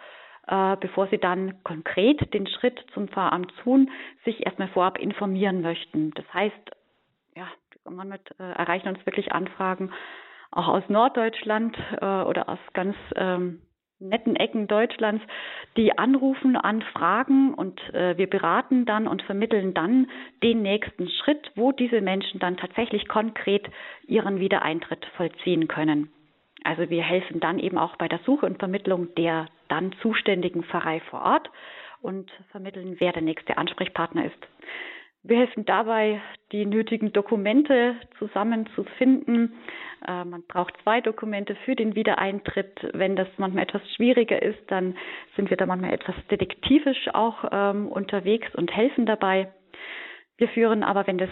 [0.47, 3.89] äh, bevor sie dann konkret den Schritt zum Pfarramt tun,
[4.23, 6.11] sich erstmal vorab informieren möchten.
[6.11, 6.71] Das heißt,
[7.35, 7.47] ja,
[7.83, 9.91] manchmal äh, erreichen uns wirklich Anfragen
[10.51, 13.61] auch aus Norddeutschland äh, oder aus ganz ähm,
[13.99, 15.23] netten Ecken Deutschlands,
[15.77, 20.07] die anrufen, anfragen und äh, wir beraten dann und vermitteln dann
[20.43, 23.69] den nächsten Schritt, wo diese Menschen dann tatsächlich konkret
[24.07, 26.09] ihren Wiedereintritt vollziehen können.
[26.63, 30.99] Also wir helfen dann eben auch bei der Suche und Vermittlung der dann zuständigen Pfarrei
[31.09, 31.49] vor Ort
[32.01, 34.47] und vermitteln, wer der nächste Ansprechpartner ist.
[35.27, 39.53] Wir helfen dabei, die nötigen Dokumente zusammenzufinden.
[40.07, 42.87] Äh, man braucht zwei Dokumente für den Wiedereintritt.
[42.93, 44.95] Wenn das manchmal etwas schwieriger ist, dann
[45.35, 49.51] sind wir da manchmal etwas detektivisch auch ähm, unterwegs und helfen dabei.
[50.37, 51.31] Wir führen aber, wenn das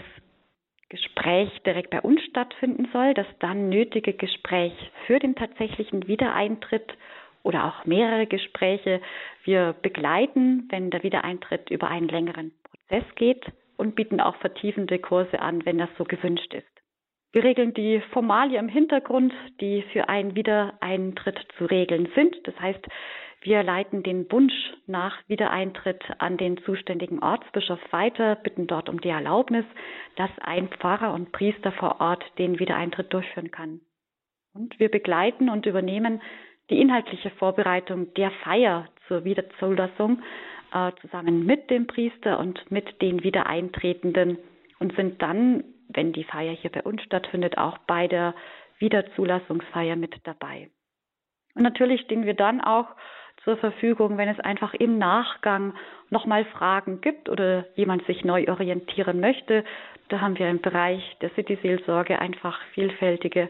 [0.88, 4.72] Gespräch direkt bei uns stattfinden soll, das dann nötige Gespräch
[5.06, 6.96] für den tatsächlichen Wiedereintritt
[7.44, 9.00] oder auch mehrere Gespräche
[9.44, 15.40] wir begleiten, wenn der Wiedereintritt über einen längeren Prozess geht und bieten auch vertiefende Kurse
[15.40, 16.66] an, wenn das so gewünscht ist.
[17.32, 22.36] Wir regeln die Formalie im Hintergrund, die für einen Wiedereintritt zu regeln sind.
[22.44, 22.86] Das heißt,
[23.40, 24.54] wir leiten den Wunsch
[24.86, 29.66] nach Wiedereintritt an den zuständigen Ortsbischof weiter, bitten dort um die Erlaubnis,
[30.16, 33.80] dass ein Pfarrer und Priester vor Ort den Wiedereintritt durchführen kann.
[34.54, 36.22] Und wir begleiten und übernehmen
[36.70, 40.22] die inhaltliche Vorbereitung der Feier zur Wiederzulassung
[40.74, 44.38] äh, zusammen mit dem Priester und mit den Wiedereintretenden
[44.80, 48.34] und sind dann, wenn die Feier hier bei uns stattfindet, auch bei der
[48.78, 50.70] Wiederzulassungsfeier mit dabei.
[51.54, 52.88] Und natürlich stehen wir dann auch
[53.44, 55.74] zur Verfügung, wenn es einfach im Nachgang
[56.10, 59.64] nochmal Fragen gibt oder jemand sich neu orientieren möchte.
[60.08, 63.48] Da haben wir im Bereich der City-Seelsorge einfach vielfältige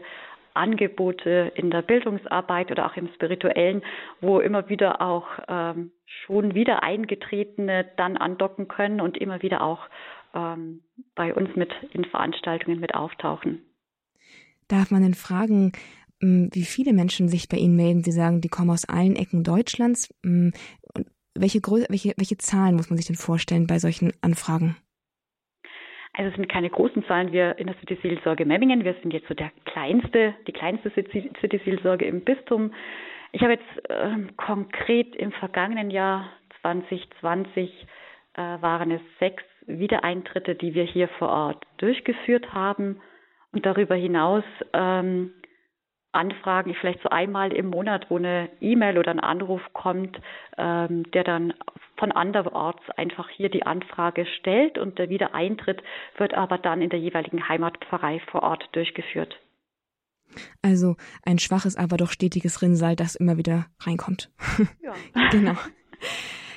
[0.55, 3.83] Angebote in der Bildungsarbeit oder auch im Spirituellen,
[4.21, 5.91] wo immer wieder auch ähm,
[6.25, 9.79] schon wieder Eingetretene dann andocken können und immer wieder auch
[10.33, 10.81] ähm,
[11.15, 13.61] bei uns mit in Veranstaltungen mit auftauchen.
[14.67, 15.73] Darf man denn fragen,
[16.21, 18.03] hm, wie viele Menschen sich bei Ihnen melden.
[18.03, 20.13] Sie sagen, die kommen aus allen Ecken Deutschlands.
[20.23, 20.53] Hm,
[21.35, 24.77] welche, welche, welche Zahlen muss man sich denn vorstellen bei solchen Anfragen?
[26.17, 27.31] Also es sind keine großen Zahlen.
[27.31, 32.21] Wir in der City-Seelsorge Memmingen, wir sind jetzt so der kleinste, die kleinste City-Seelsorge im
[32.21, 32.73] Bistum.
[33.33, 36.29] Ich habe jetzt äh, konkret im vergangenen Jahr
[36.61, 37.87] 2020
[38.33, 43.01] äh, waren es sechs Wiedereintritte, die wir hier vor Ort durchgeführt haben
[43.51, 45.31] und darüber hinaus ähm,
[46.13, 50.17] Anfragen, vielleicht so einmal im Monat, wo eine E-Mail oder ein Anruf kommt,
[50.57, 51.53] ähm, der dann
[51.97, 55.81] von anderorts einfach hier die Anfrage stellt und der Wiedereintritt
[56.17, 59.39] wird aber dann in der jeweiligen Heimatpfarrei vor Ort durchgeführt.
[60.61, 64.31] Also ein schwaches, aber doch stetiges Rinnsal, das immer wieder reinkommt.
[64.81, 64.93] Ja.
[65.31, 65.55] genau.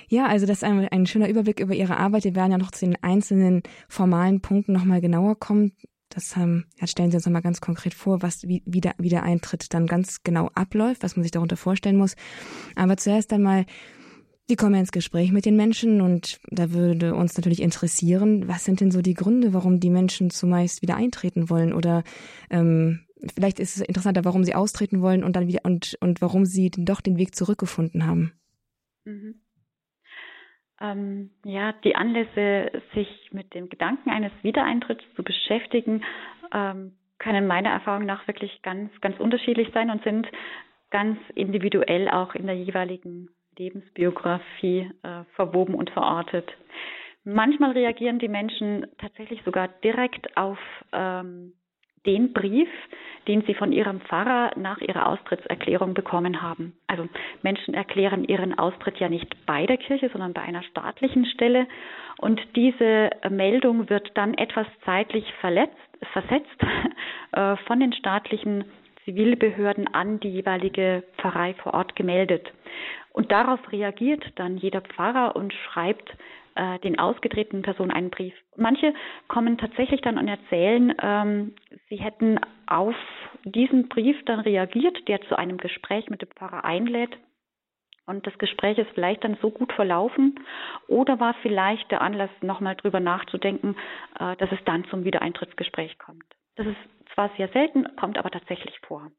[0.09, 2.25] Ja, also das ist ein, ein, schöner Überblick über Ihre Arbeit.
[2.25, 5.73] Wir werden ja noch zu den einzelnen formalen Punkten nochmal genauer kommen.
[6.09, 9.11] Das ähm, ja, stellen Sie uns nochmal ganz konkret vor, was wie, wie, der, wie
[9.11, 12.17] der Eintritt dann ganz genau abläuft, was man sich darunter vorstellen muss.
[12.75, 13.67] Aber zuerst einmal,
[14.51, 18.81] Sie kommen ins Gespräch mit den Menschen und da würde uns natürlich interessieren, was sind
[18.81, 22.03] denn so die Gründe, warum die Menschen zumeist wieder eintreten wollen oder
[22.49, 26.47] ähm, vielleicht ist es interessanter, warum sie austreten wollen und dann wieder und, und warum
[26.47, 28.33] sie doch den Weg zurückgefunden haben.
[29.05, 29.35] Mhm.
[30.81, 36.03] Ähm, ja, die Anlässe, sich mit dem Gedanken eines Wiedereintritts zu beschäftigen,
[36.55, 40.27] ähm, können meiner Erfahrung nach wirklich ganz, ganz unterschiedlich sein und sind
[40.89, 46.49] ganz individuell auch in der jeweiligen Lebensbiografie äh, verwoben und verortet.
[47.25, 50.59] Manchmal reagieren die Menschen tatsächlich sogar direkt auf
[50.93, 51.53] ähm,
[52.07, 52.69] den Brief,
[53.27, 56.75] den sie von ihrem Pfarrer nach ihrer Austrittserklärung bekommen haben.
[56.87, 57.07] Also
[57.43, 61.67] Menschen erklären ihren Austritt ja nicht bei der Kirche, sondern bei einer staatlichen Stelle.
[62.19, 65.77] Und diese Meldung wird dann etwas zeitlich verletzt,
[66.13, 66.57] versetzt
[67.33, 68.65] äh, von den staatlichen
[69.05, 72.53] Zivilbehörden an die jeweilige Pfarrei vor Ort gemeldet.
[73.13, 76.17] Und darauf reagiert dann jeder Pfarrer und schreibt
[76.59, 78.35] äh, den ausgetretenen Personen einen Brief.
[78.57, 78.93] Manche
[79.29, 81.55] kommen tatsächlich dann und erzählen, ähm,
[81.89, 82.97] sie hätten auf
[83.45, 87.17] diesen Brief dann reagiert, der zu einem Gespräch mit dem Pfarrer einlädt.
[88.07, 90.41] Und das Gespräch ist vielleicht dann so gut verlaufen
[90.89, 93.77] oder war vielleicht der Anlass, nochmal drüber nachzudenken,
[94.19, 96.25] äh, dass es dann zum Wiedereintrittsgespräch kommt.
[96.57, 99.13] Das ist zwar sehr selten, kommt aber tatsächlich vor.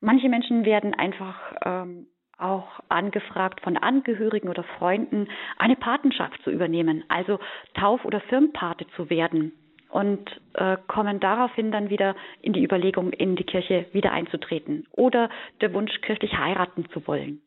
[0.00, 7.04] Manche Menschen werden einfach ähm, auch angefragt von Angehörigen oder Freunden, eine Patenschaft zu übernehmen,
[7.08, 7.38] also
[7.74, 9.52] Tauf- oder Firmpate zu werden
[9.88, 15.30] und äh, kommen daraufhin dann wieder in die Überlegung, in die Kirche wieder einzutreten oder
[15.60, 17.40] der Wunsch, kirchlich heiraten zu wollen.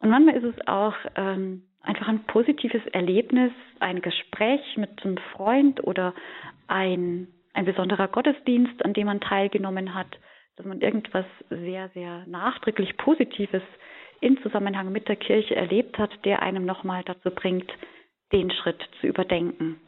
[0.00, 5.82] Und manchmal ist es auch ähm, einfach ein positives Erlebnis, ein Gespräch mit einem Freund
[5.82, 6.14] oder
[6.68, 10.18] ein, ein besonderer Gottesdienst, an dem man teilgenommen hat,
[10.56, 13.62] dass man irgendwas sehr, sehr nachdrücklich Positives
[14.20, 17.70] in Zusammenhang mit der Kirche erlebt hat, der einem nochmal dazu bringt,
[18.32, 19.80] den Schritt zu überdenken.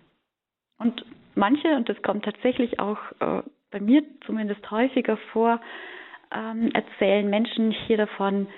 [0.79, 1.05] Und
[1.35, 5.61] manche, und das kommt tatsächlich auch äh, bei mir zumindest häufiger vor,
[6.31, 8.49] ähm, erzählen Menschen hier davon,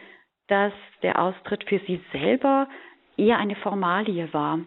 [0.49, 2.69] dass der Austritt für sie selber
[3.17, 4.61] eher eine Formalie war.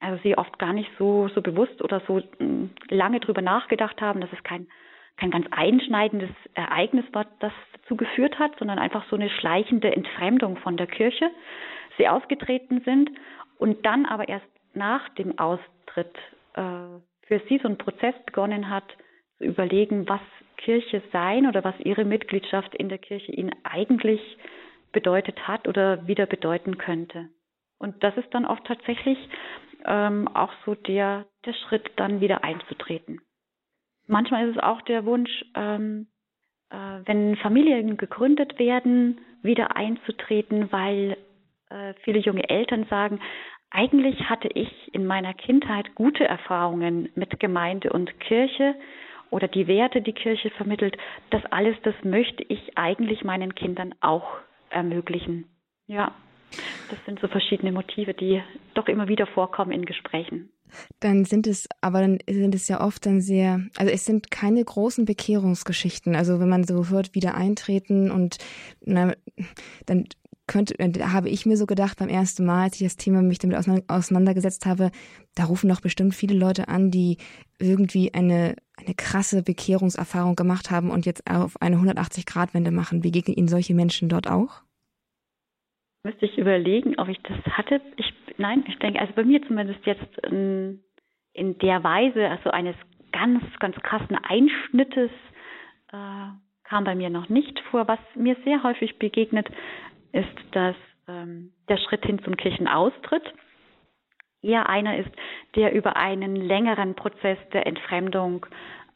[0.00, 4.20] Also sie oft gar nicht so, so bewusst oder so hm, lange drüber nachgedacht haben,
[4.20, 4.68] dass es kein
[5.16, 7.52] kein ganz einschneidendes Ereignis war, das
[7.84, 11.30] dazu geführt hat, sondern einfach so eine schleichende Entfremdung von der Kirche.
[11.98, 13.10] Sie ausgetreten sind
[13.58, 16.16] und dann aber erst nach dem Austritt
[16.54, 16.62] äh,
[17.26, 18.84] für sie so ein Prozess begonnen hat,
[19.38, 20.20] zu überlegen, was
[20.56, 24.20] Kirche sein oder was ihre Mitgliedschaft in der Kirche ihnen eigentlich
[24.92, 27.28] bedeutet hat oder wieder bedeuten könnte.
[27.78, 29.18] Und das ist dann oft tatsächlich
[29.84, 33.20] ähm, auch so der, der Schritt, dann wieder einzutreten.
[34.06, 36.06] Manchmal ist es auch der Wunsch, ähm,
[36.70, 41.16] äh, wenn Familien gegründet werden, wieder einzutreten, weil
[41.70, 43.20] äh, viele junge Eltern sagen,
[43.70, 48.76] eigentlich hatte ich in meiner Kindheit gute Erfahrungen mit Gemeinde und Kirche
[49.30, 50.96] oder die Werte, die Kirche vermittelt.
[51.30, 54.38] Das alles, das möchte ich eigentlich meinen Kindern auch
[54.70, 55.46] ermöglichen.
[55.86, 56.12] Ja,
[56.88, 58.42] das sind so verschiedene Motive, die
[58.74, 60.50] doch immer wieder vorkommen in Gesprächen.
[61.00, 64.64] Dann sind es, aber dann sind es ja oft dann sehr, also es sind keine
[64.64, 66.14] großen Bekehrungsgeschichten.
[66.16, 68.38] Also wenn man so hört, wieder eintreten und
[68.84, 69.14] na,
[69.86, 70.06] dann
[70.46, 73.38] könnte, da habe ich mir so gedacht beim ersten Mal, als ich das Thema mich
[73.38, 73.58] damit
[73.88, 74.90] auseinandergesetzt habe,
[75.34, 77.16] da rufen doch bestimmt viele Leute an, die
[77.58, 83.00] irgendwie eine, eine krasse Bekehrungserfahrung gemacht haben und jetzt auf eine 180-Grad-Wende machen.
[83.00, 84.62] Begegnen Ihnen solche Menschen dort auch?
[86.04, 87.80] Müsste ich überlegen, ob ich das hatte.
[87.96, 90.80] Ich, nein, ich denke, also bei mir zumindest jetzt in,
[91.32, 92.76] in der Weise, also eines
[93.10, 95.10] ganz, ganz krassen Einschnittes,
[95.92, 96.26] äh,
[96.64, 97.88] kam bei mir noch nicht vor.
[97.88, 99.48] Was mir sehr häufig begegnet,
[100.12, 100.76] ist, dass
[101.08, 103.32] ähm, der Schritt hin zum Kirchenaustritt
[104.42, 105.10] eher einer ist,
[105.56, 108.44] der über einen längeren Prozess der Entfremdung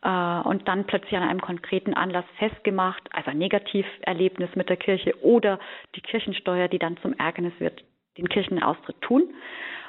[0.00, 5.58] und dann plötzlich an einem konkreten Anlass festgemacht, also ein Negativerlebnis mit der Kirche oder
[5.96, 7.82] die Kirchensteuer, die dann zum Ärgernis wird,
[8.16, 9.34] den Kirchenaustritt tun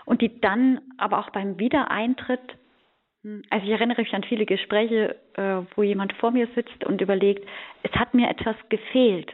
[0.05, 2.41] und die dann aber auch beim Wiedereintritt
[3.23, 7.01] hm, also ich erinnere mich an viele Gespräche, äh, wo jemand vor mir sitzt und
[7.01, 7.47] überlegt,
[7.83, 9.33] es hat mir etwas gefehlt.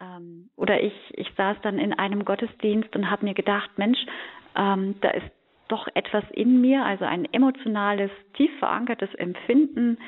[0.00, 3.98] Ähm, oder ich, ich saß dann in einem Gottesdienst und habe mir gedacht, Mensch,
[4.56, 5.30] ähm, da ist
[5.68, 9.98] doch etwas in mir, also ein emotionales, tief verankertes Empfinden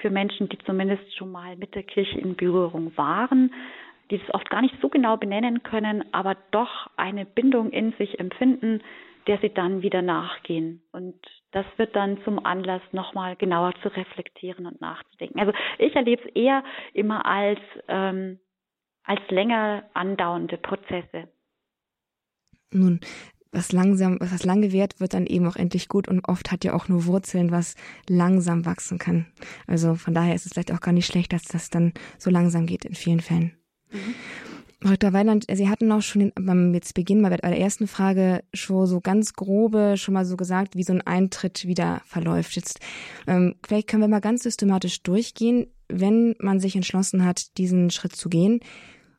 [0.00, 3.52] für Menschen, die zumindest schon mal mit der Kirche in Berührung waren,
[4.10, 8.18] die es oft gar nicht so genau benennen können, aber doch eine Bindung in sich
[8.18, 8.80] empfinden,
[9.26, 10.82] der sie dann wieder nachgehen.
[10.92, 11.14] Und
[11.52, 15.38] das wird dann zum Anlass, nochmal genauer zu reflektieren und nachzudenken.
[15.38, 18.38] Also ich erlebe es eher immer als, ähm,
[19.04, 21.28] als länger andauernde Prozesse.
[22.72, 23.00] Nun,
[23.52, 26.74] was langsam, was lange währt, wird dann eben auch endlich gut und oft hat ja
[26.74, 27.74] auch nur Wurzeln, was
[28.08, 29.26] langsam wachsen kann.
[29.66, 32.66] Also von daher ist es vielleicht auch gar nicht schlecht, dass das dann so langsam
[32.66, 33.52] geht in vielen Fällen.
[33.90, 34.14] Mhm.
[34.80, 35.12] Dr.
[35.12, 39.32] Weiland, Sie hatten auch schon beim jetzt Beginn bei der ersten Frage schon so ganz
[39.32, 42.54] grobe schon mal so gesagt, wie so ein Eintritt wieder verläuft.
[42.54, 42.78] Jetzt
[43.26, 48.14] ähm, vielleicht können wir mal ganz systematisch durchgehen, wenn man sich entschlossen hat, diesen Schritt
[48.14, 48.60] zu gehen.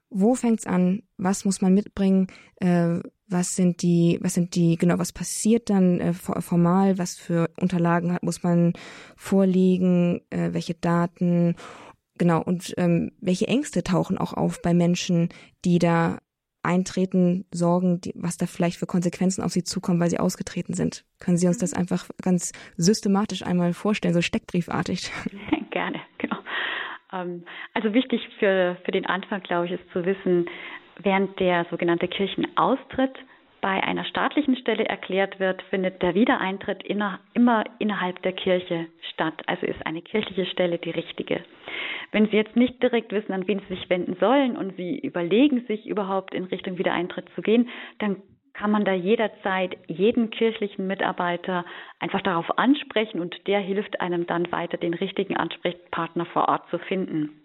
[0.09, 1.03] Wo fängt's an?
[1.17, 2.27] Was muss man mitbringen?
[2.57, 6.97] Äh, was sind die, was sind die, genau, was passiert dann äh, formal?
[6.97, 8.73] Was für Unterlagen hat, muss man
[9.15, 10.21] vorlegen?
[10.31, 11.55] Äh, welche Daten?
[12.17, 15.29] Genau, und ähm, welche Ängste tauchen auch auf bei Menschen,
[15.63, 16.17] die da
[16.63, 21.05] eintreten, sorgen, die, was da vielleicht für Konsequenzen auf sie zukommen, weil sie ausgetreten sind.
[21.19, 21.79] Können Sie uns das mhm.
[21.79, 25.11] einfach ganz systematisch einmal vorstellen, so steckbriefartig?
[25.71, 25.99] Gerne,
[27.09, 30.47] also wichtig für, für den Anfang, glaube ich, ist zu wissen,
[31.01, 33.17] während der sogenannte Kirchenaustritt
[33.61, 39.41] bei einer staatlichen Stelle erklärt wird, findet der Wiedereintritt inner, immer innerhalb der Kirche statt.
[39.47, 41.43] Also ist eine kirchliche Stelle die richtige.
[42.11, 45.65] Wenn Sie jetzt nicht direkt wissen, an wen Sie sich wenden sollen und Sie überlegen,
[45.67, 47.69] sich überhaupt in Richtung Wiedereintritt zu gehen,
[47.99, 48.17] dann
[48.59, 51.63] kann man da jederzeit jeden kirchlichen Mitarbeiter
[51.99, 56.77] einfach darauf ansprechen und der hilft einem dann weiter, den richtigen Ansprechpartner vor Ort zu
[56.77, 57.41] finden.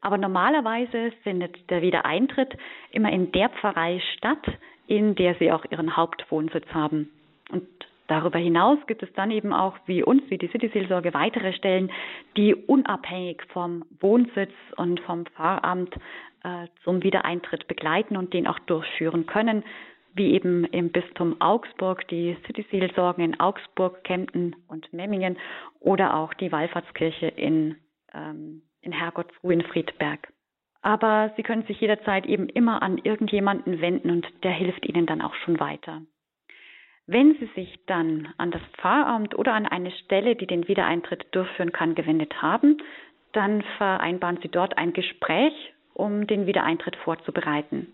[0.00, 2.56] Aber normalerweise findet der Wiedereintritt
[2.90, 4.44] immer in der Pfarrei statt,
[4.88, 7.10] in der sie auch ihren Hauptwohnsitz haben.
[7.50, 7.66] Und
[8.08, 11.92] Darüber hinaus gibt es dann eben auch wie uns, wie die City-Seelsorge, weitere Stellen,
[12.36, 15.94] die unabhängig vom Wohnsitz und vom Pfarramt
[16.42, 19.62] äh, zum Wiedereintritt begleiten und den auch durchführen können,
[20.14, 25.38] wie eben im Bistum Augsburg die City-Seelsorgen in Augsburg, Kempten und Memmingen
[25.78, 27.76] oder auch die Wallfahrtskirche in,
[28.12, 30.32] ähm, in Herrgottsruh in Friedberg.
[30.82, 35.20] Aber Sie können sich jederzeit eben immer an irgendjemanden wenden und der hilft Ihnen dann
[35.20, 36.02] auch schon weiter.
[37.06, 41.72] Wenn Sie sich dann an das Pfarramt oder an eine Stelle, die den Wiedereintritt durchführen
[41.72, 42.78] kann, gewendet haben,
[43.32, 45.52] dann vereinbaren Sie dort ein Gespräch,
[45.92, 47.92] um den Wiedereintritt vorzubereiten.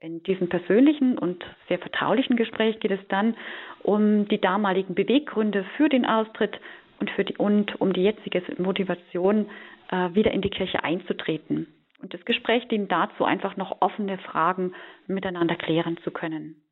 [0.00, 3.36] In diesem persönlichen und sehr vertraulichen Gespräch geht es dann
[3.82, 6.60] um die damaligen Beweggründe für den Austritt
[7.00, 9.50] und, für die, und um die jetzige Motivation,
[9.90, 11.66] äh, wieder in die Kirche einzutreten.
[12.00, 14.72] Und das Gespräch dient dazu, einfach noch offene Fragen
[15.08, 16.62] miteinander klären zu können.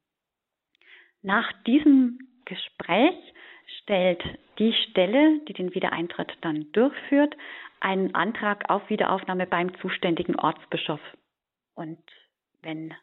[1.23, 3.17] Nach diesem Gespräch
[3.83, 4.23] stellt
[4.61, 7.37] die Stelle, die den Wiedereintritt dann durchführt,
[7.81, 11.01] einen Antrag auf Wiederaufnahme beim zuständigen Ortsbischof.
[11.75, 11.99] Und
[12.63, 12.95] wenn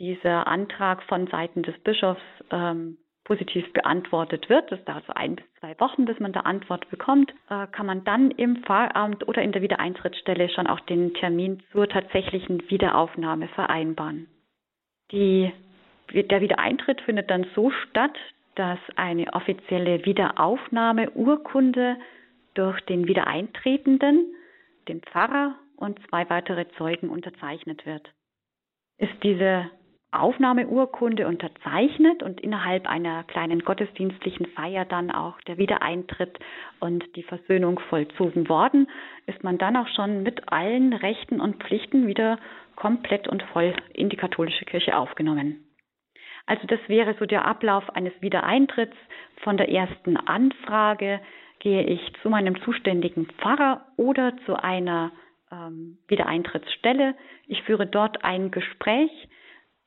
[0.00, 5.44] dieser Antrag von Seiten des Bischofs ähm, positiv beantwortet wird, das dauert so ein bis
[5.60, 9.52] zwei Wochen, bis man da Antwort bekommt, äh, kann man dann im Pfarramt oder in
[9.52, 14.26] der Wiedereintrittsstelle schon auch den Termin zur tatsächlichen Wiederaufnahme vereinbaren.
[15.12, 15.52] Die
[16.12, 18.18] der Wiedereintritt findet dann so statt,
[18.56, 21.98] dass eine offizielle Wiederaufnahmeurkunde
[22.54, 24.34] durch den Wiedereintretenden,
[24.88, 28.10] den Pfarrer und zwei weitere Zeugen unterzeichnet wird.
[28.98, 29.70] Ist diese
[30.12, 36.38] Aufnahmeurkunde unterzeichnet und innerhalb einer kleinen gottesdienstlichen Feier dann auch der Wiedereintritt
[36.80, 38.88] und die Versöhnung vollzogen worden,
[39.26, 42.38] ist man dann auch schon mit allen Rechten und Pflichten wieder
[42.74, 45.64] komplett und voll in die katholische Kirche aufgenommen.
[46.46, 48.96] Also das wäre so der Ablauf eines Wiedereintritts.
[49.42, 51.20] Von der ersten Anfrage
[51.60, 55.12] gehe ich zu meinem zuständigen Pfarrer oder zu einer
[55.52, 57.14] ähm, Wiedereintrittsstelle.
[57.46, 59.10] Ich führe dort ein Gespräch.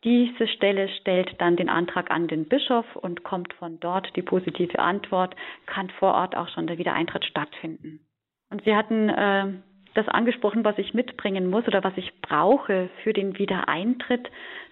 [0.03, 4.79] Diese Stelle stellt dann den Antrag an den Bischof und kommt von dort die positive
[4.79, 5.35] Antwort,
[5.65, 8.01] kann vor Ort auch schon der Wiedereintritt stattfinden.
[8.49, 9.53] Und Sie hatten äh,
[9.93, 14.29] das angesprochen, was ich mitbringen muss oder was ich brauche für den Wiedereintritt.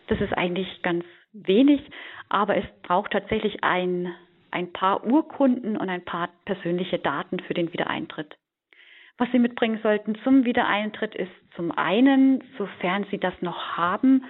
[0.08, 1.82] Das ist eigentlich ganz wenig,
[2.28, 4.14] aber es braucht tatsächlich ein
[4.52, 8.38] ein paar Urkunden und ein paar persönliche Daten für den Wiedereintritt.
[9.18, 14.26] Was Sie mitbringen sollten zum Wiedereintritt ist zum einen, sofern Sie das noch haben,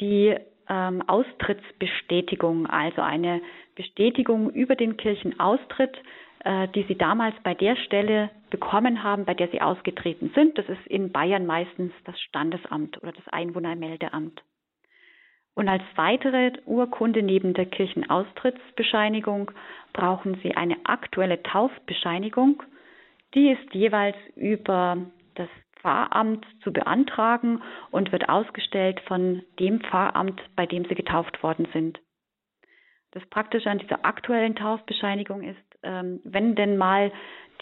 [0.00, 0.36] die
[0.68, 3.40] ähm, Austrittsbestätigung, also eine
[3.74, 5.96] Bestätigung über den Kirchenaustritt,
[6.44, 10.58] äh, die Sie damals bei der Stelle bekommen haben, bei der Sie ausgetreten sind.
[10.58, 14.42] Das ist in Bayern meistens das Standesamt oder das Einwohnermeldeamt.
[15.54, 19.50] Und als weitere Urkunde neben der Kirchenaustrittsbescheinigung
[19.92, 22.62] brauchen Sie eine aktuelle Taufbescheinigung.
[23.34, 24.96] Die ist jeweils über
[25.34, 25.48] das
[25.82, 32.00] Pfarramt zu beantragen und wird ausgestellt von dem Pfarramt, bei dem Sie getauft worden sind.
[33.10, 37.12] Das Praktische an dieser aktuellen Taufbescheinigung ist, ähm, wenn denn mal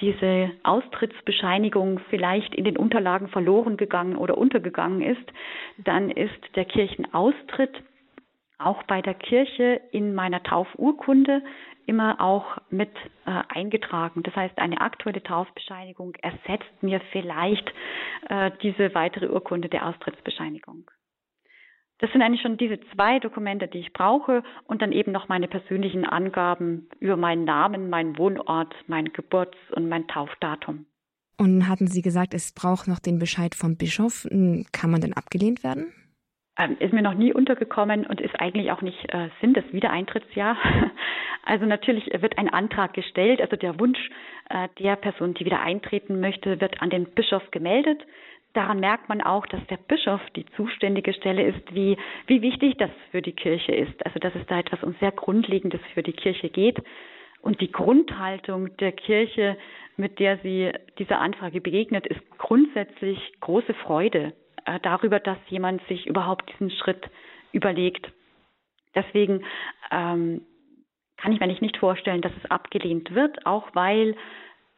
[0.00, 5.32] diese Austrittsbescheinigung vielleicht in den Unterlagen verloren gegangen oder untergegangen ist,
[5.78, 7.82] dann ist der Kirchenaustritt
[8.60, 11.42] auch bei der Kirche in meiner Taufurkunde
[11.86, 12.90] immer auch mit
[13.26, 14.22] äh, eingetragen.
[14.22, 17.68] Das heißt, eine aktuelle Taufbescheinigung ersetzt mir vielleicht
[18.28, 20.90] äh, diese weitere Urkunde der Austrittsbescheinigung.
[21.98, 25.48] Das sind eigentlich schon diese zwei Dokumente, die ich brauche und dann eben noch meine
[25.48, 30.86] persönlichen Angaben über meinen Namen, meinen Wohnort, mein Geburts- und mein Taufdatum.
[31.36, 34.26] Und hatten Sie gesagt, es braucht noch den Bescheid vom Bischof.
[34.30, 35.92] Hm, kann man denn abgelehnt werden?
[36.60, 40.56] Ähm, ist mir noch nie untergekommen und ist eigentlich auch nicht äh, Sinn des Wiedereintrittsjahr.
[41.42, 43.98] Also natürlich wird ein Antrag gestellt, also der Wunsch
[44.50, 47.98] äh, der Person, die wieder eintreten möchte, wird an den Bischof gemeldet.
[48.52, 51.96] Daran merkt man auch, dass der Bischof die zuständige Stelle ist, wie,
[52.26, 54.04] wie wichtig das für die Kirche ist.
[54.04, 56.76] Also dass es da etwas um sehr Grundlegendes für die Kirche geht.
[57.40, 59.56] Und die Grundhaltung der Kirche,
[59.96, 64.34] mit der sie dieser Anfrage begegnet, ist grundsätzlich große Freude
[64.70, 67.10] äh, darüber, dass jemand sich überhaupt diesen Schritt
[67.52, 68.10] überlegt.
[68.94, 69.44] Deswegen
[69.90, 70.42] ähm,
[71.16, 74.16] kann ich mir nicht vorstellen, dass es abgelehnt wird, auch weil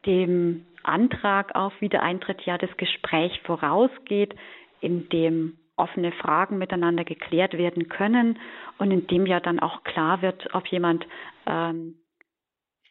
[0.05, 4.35] dem Antrag auf Wiedereintritt ja das Gespräch vorausgeht,
[4.81, 8.39] in dem offene Fragen miteinander geklärt werden können
[8.77, 11.05] und in dem ja dann auch klar wird, ob jemand
[11.47, 11.95] ähm,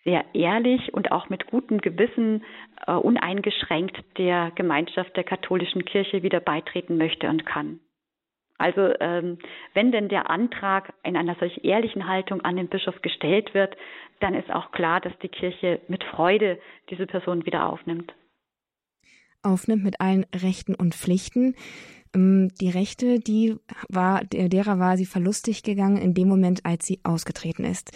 [0.05, 2.45] sehr ehrlich und auch mit gutem Gewissen
[2.87, 7.81] äh, uneingeschränkt der Gemeinschaft der katholischen Kirche wieder beitreten möchte und kann.
[8.59, 9.39] Also ähm,
[9.75, 13.77] wenn denn der Antrag in einer solch ehrlichen Haltung an den Bischof gestellt wird,
[14.21, 18.15] dann ist auch klar, dass die Kirche mit Freude diese Person wieder aufnimmt.
[19.43, 21.57] Aufnimmt mit allen Rechten und Pflichten.
[22.15, 23.57] Ähm, die Rechte, die
[23.89, 27.91] war, derer war sie verlustig gegangen in dem Moment, als sie ausgetreten ist.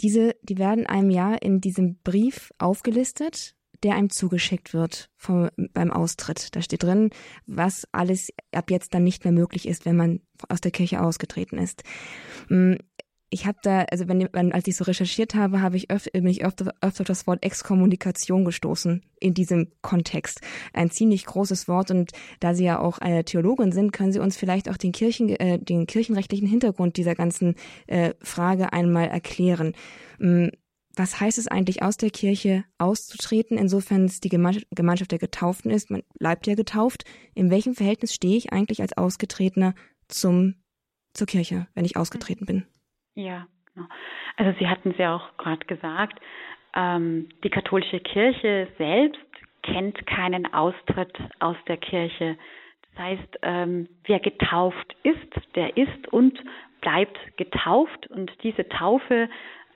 [0.00, 5.90] Diese, die werden einem ja in diesem Brief aufgelistet der einem zugeschickt wird vom, beim
[5.90, 6.54] Austritt.
[6.54, 7.10] Da steht drin,
[7.46, 11.58] was alles ab jetzt dann nicht mehr möglich ist, wenn man aus der Kirche ausgetreten
[11.58, 11.82] ist.
[13.32, 16.26] Ich habe da, also wenn, wenn, als ich so recherchiert habe, habe ich öfter, bin
[16.26, 20.40] ich öfter, öfter auf das Wort Exkommunikation gestoßen in diesem Kontext.
[20.72, 22.10] Ein ziemlich großes Wort und
[22.40, 25.60] da Sie ja auch eine Theologin sind, können Sie uns vielleicht auch den, Kirchen, äh,
[25.60, 27.54] den kirchenrechtlichen Hintergrund dieser ganzen
[27.86, 29.74] äh, Frage einmal erklären.
[30.18, 30.48] Mm,
[30.96, 35.90] was heißt es eigentlich, aus der Kirche auszutreten, insofern es die Gemeinschaft der Getauften ist?
[35.90, 37.04] Man bleibt ja getauft.
[37.34, 39.74] In welchem Verhältnis stehe ich eigentlich als Ausgetretener
[40.08, 40.56] zum,
[41.14, 42.64] zur Kirche, wenn ich ausgetreten bin?
[43.20, 43.86] Ja, genau.
[44.36, 46.20] Also Sie hatten es ja auch gerade gesagt,
[46.74, 49.20] ähm, die katholische Kirche selbst
[49.62, 52.38] kennt keinen Austritt aus der Kirche.
[52.90, 56.42] Das heißt, ähm, wer getauft ist, der ist und
[56.80, 59.28] bleibt getauft und diese Taufe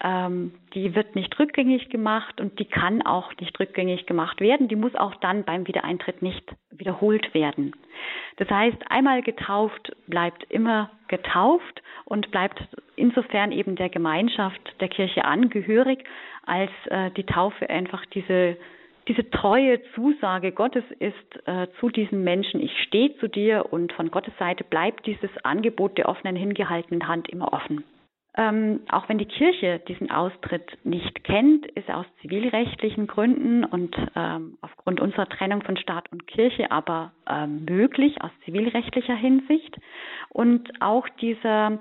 [0.05, 4.69] die wird nicht rückgängig gemacht und die kann auch nicht rückgängig gemacht werden.
[4.69, 7.73] Die muss auch dann beim Wiedereintritt nicht wiederholt werden.
[8.37, 12.63] Das heißt, einmal getauft bleibt immer getauft und bleibt
[12.97, 16.05] insofern eben der Gemeinschaft der Kirche angehörig,
[16.45, 18.59] als äh, die Taufe einfach diese
[19.07, 24.11] diese treue Zusage Gottes ist äh, zu diesem Menschen, ich stehe zu dir und von
[24.11, 27.85] Gottes Seite bleibt dieses Angebot der offenen, hingehaltenen Hand immer offen.
[28.37, 33.97] Ähm, auch wenn die Kirche diesen Austritt nicht kennt, ist er aus zivilrechtlichen Gründen und
[34.17, 39.77] ähm, aufgrund unserer Trennung von Staat und Kirche aber ähm, möglich aus zivilrechtlicher Hinsicht.
[40.31, 41.79] Und auch dieser,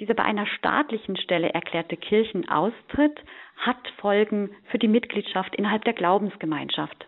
[0.00, 3.18] dieser bei einer staatlichen Stelle erklärte Kirchenaustritt
[3.56, 7.06] hat Folgen für die Mitgliedschaft innerhalb der Glaubensgemeinschaft.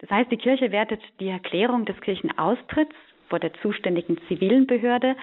[0.00, 2.94] Das heißt, die Kirche wertet die Erklärung des Kirchenaustritts
[3.30, 5.16] vor der zuständigen zivilen Behörde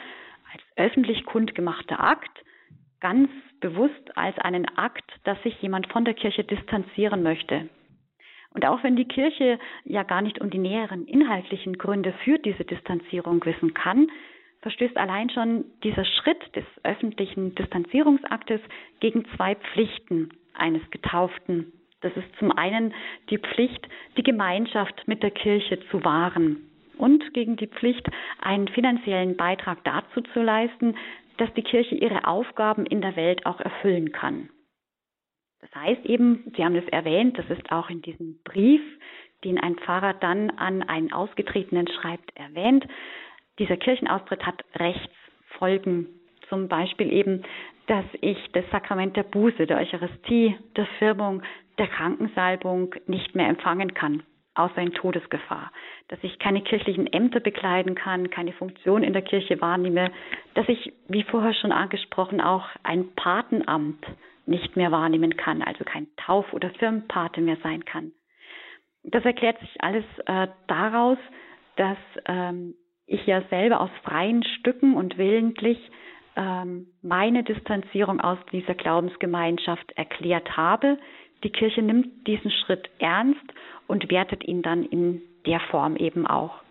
[0.52, 2.44] als öffentlich kundgemachter Akt
[3.04, 3.30] ganz
[3.60, 7.70] bewusst als einen Akt, dass sich jemand von der Kirche distanzieren möchte.
[8.54, 12.64] Und auch wenn die Kirche ja gar nicht um die näheren inhaltlichen Gründe für diese
[12.64, 14.08] Distanzierung wissen kann,
[14.62, 18.62] verstößt allein schon dieser Schritt des öffentlichen Distanzierungsaktes
[19.02, 21.74] gegen zwei Pflichten eines Getauften.
[22.02, 22.94] Das ist zum einen
[23.30, 23.86] die Pflicht,
[24.18, 28.08] die Gemeinschaft mit der Kirche zu wahren und gegen die Pflicht,
[28.40, 30.96] einen finanziellen Beitrag dazu zu leisten,
[31.38, 34.50] dass die Kirche ihre Aufgaben in der Welt auch erfüllen kann.
[35.62, 38.82] Das heißt eben, Sie haben es erwähnt, das ist auch in diesem Brief,
[39.44, 42.86] den ein Pfarrer dann an einen Ausgetretenen schreibt, erwähnt.
[43.60, 46.08] Dieser Kirchenaustritt hat Rechtsfolgen.
[46.50, 47.44] Zum Beispiel eben,
[47.88, 51.42] dass ich das Sakrament der Buße, der Eucharistie, der Firmung,
[51.78, 54.24] der Krankensalbung nicht mehr empfangen kann,
[54.56, 55.72] außer in Todesgefahr.
[56.10, 60.12] Dass ich keine kirchlichen Ämter bekleiden kann, keine Funktion in der Kirche wahrnehme,
[60.54, 64.06] dass ich, wie vorher schon angesprochen, auch ein Patenamt
[64.46, 68.12] nicht mehr wahrnehmen kann, also kein Tauf- oder Firmenpate mehr sein kann.
[69.04, 71.18] Das erklärt sich alles äh, daraus,
[71.76, 72.76] dass ähm,
[73.06, 75.78] ich ja selber aus freien Stücken und willentlich
[76.36, 80.98] ähm, meine Distanzierung aus dieser Glaubensgemeinschaft erklärt habe.
[81.44, 83.46] Die Kirche nimmt diesen Schritt ernst
[83.88, 86.62] und wertet ihn dann in der Form eben auch.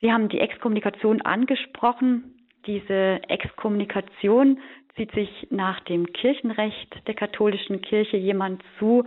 [0.00, 2.46] Sie haben die Exkommunikation angesprochen.
[2.66, 4.58] Diese Exkommunikation
[4.96, 9.04] zieht sich nach dem Kirchenrecht der katholischen Kirche jemand zu,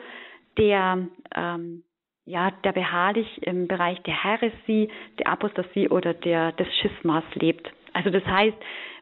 [0.57, 1.83] der ähm,
[2.25, 4.89] ja, der beharrlich im Bereich der Heresie,
[5.19, 7.69] der Apostasie oder der, des Schismas lebt.
[7.91, 8.55] Also das heißt,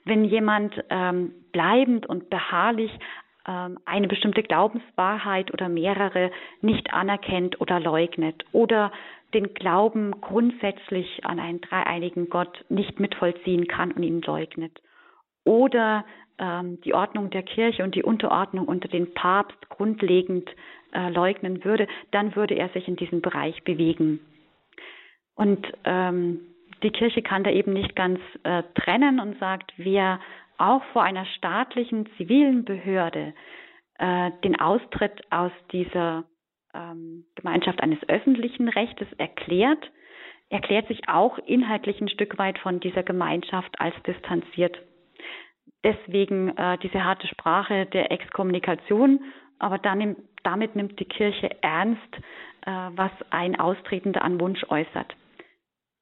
[0.05, 2.91] wenn jemand ähm, bleibend und beharrlich
[3.43, 6.31] eine bestimmte Glaubenswahrheit oder mehrere
[6.61, 8.91] nicht anerkennt oder leugnet oder
[9.33, 14.79] den Glauben grundsätzlich an einen dreieinigen Gott nicht mitvollziehen kann und ihn leugnet
[15.43, 16.05] oder
[16.37, 20.49] ähm, die Ordnung der Kirche und die Unterordnung unter den Papst grundlegend
[20.93, 24.19] äh, leugnen würde, dann würde er sich in diesem Bereich bewegen.
[25.35, 26.41] Und ähm,
[26.83, 30.19] die Kirche kann da eben nicht ganz äh, trennen und sagt, wer
[30.61, 33.33] auch vor einer staatlichen zivilen Behörde
[33.97, 36.25] äh, den Austritt aus dieser
[36.73, 39.91] ähm, Gemeinschaft eines öffentlichen Rechtes erklärt,
[40.49, 44.77] erklärt sich auch inhaltlich ein Stück weit von dieser Gemeinschaft als distanziert.
[45.83, 49.21] Deswegen äh, diese harte Sprache der Exkommunikation,
[49.59, 52.15] aber dann, damit nimmt die Kirche ernst,
[52.65, 55.15] äh, was ein Austretender an Wunsch äußert.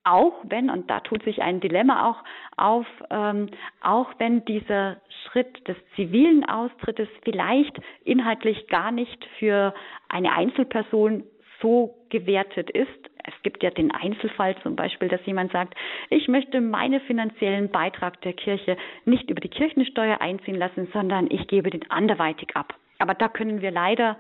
[0.10, 2.24] Auch wenn, und da tut sich ein Dilemma auch
[2.58, 3.52] auf, ähm,
[3.82, 9.72] auch wenn dieser Schritt des zivilen Austrittes vielleicht inhaltlich gar nicht für
[10.08, 11.26] eine Einzelperson
[11.62, 12.90] so gewertet ist.
[13.24, 15.76] Es gibt ja den Einzelfall zum Beispiel, dass jemand sagt,
[16.10, 21.48] ich möchte meinen finanziellen Beitrag der Kirche nicht über die Kirchensteuer einziehen lassen, sondern ich
[21.48, 22.74] gebe den anderweitig ab.
[22.98, 24.18] Aber da können wir leider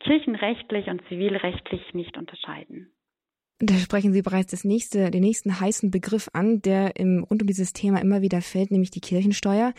[0.00, 2.92] kirchenrechtlich und zivilrechtlich nicht unterscheiden.
[3.62, 7.46] Da sprechen Sie bereits das nächste, den nächsten heißen Begriff an, der im, rund um
[7.46, 9.74] dieses Thema immer wieder fällt, nämlich die Kirchensteuer.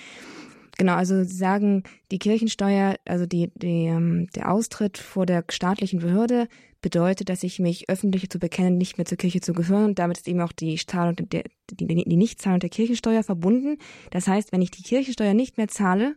[0.77, 5.99] Genau, also Sie sagen, die Kirchensteuer, also die, die, ähm, der Austritt vor der staatlichen
[5.99, 6.47] Behörde
[6.82, 9.86] bedeutet, dass ich mich öffentlich zu bekennen, nicht mehr zur Kirche zu gehören.
[9.86, 13.77] Und damit ist eben auch die Zahlung der, die, die Nichtzahlung der Kirchensteuer verbunden.
[14.11, 16.15] Das heißt, wenn ich die Kirchensteuer nicht mehr zahle,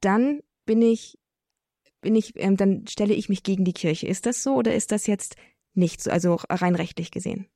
[0.00, 1.18] dann bin ich,
[2.02, 4.06] bin ich, ähm, dann stelle ich mich gegen die Kirche.
[4.06, 5.36] Ist das so oder ist das jetzt
[5.76, 7.46] nicht so, also rein rechtlich gesehen?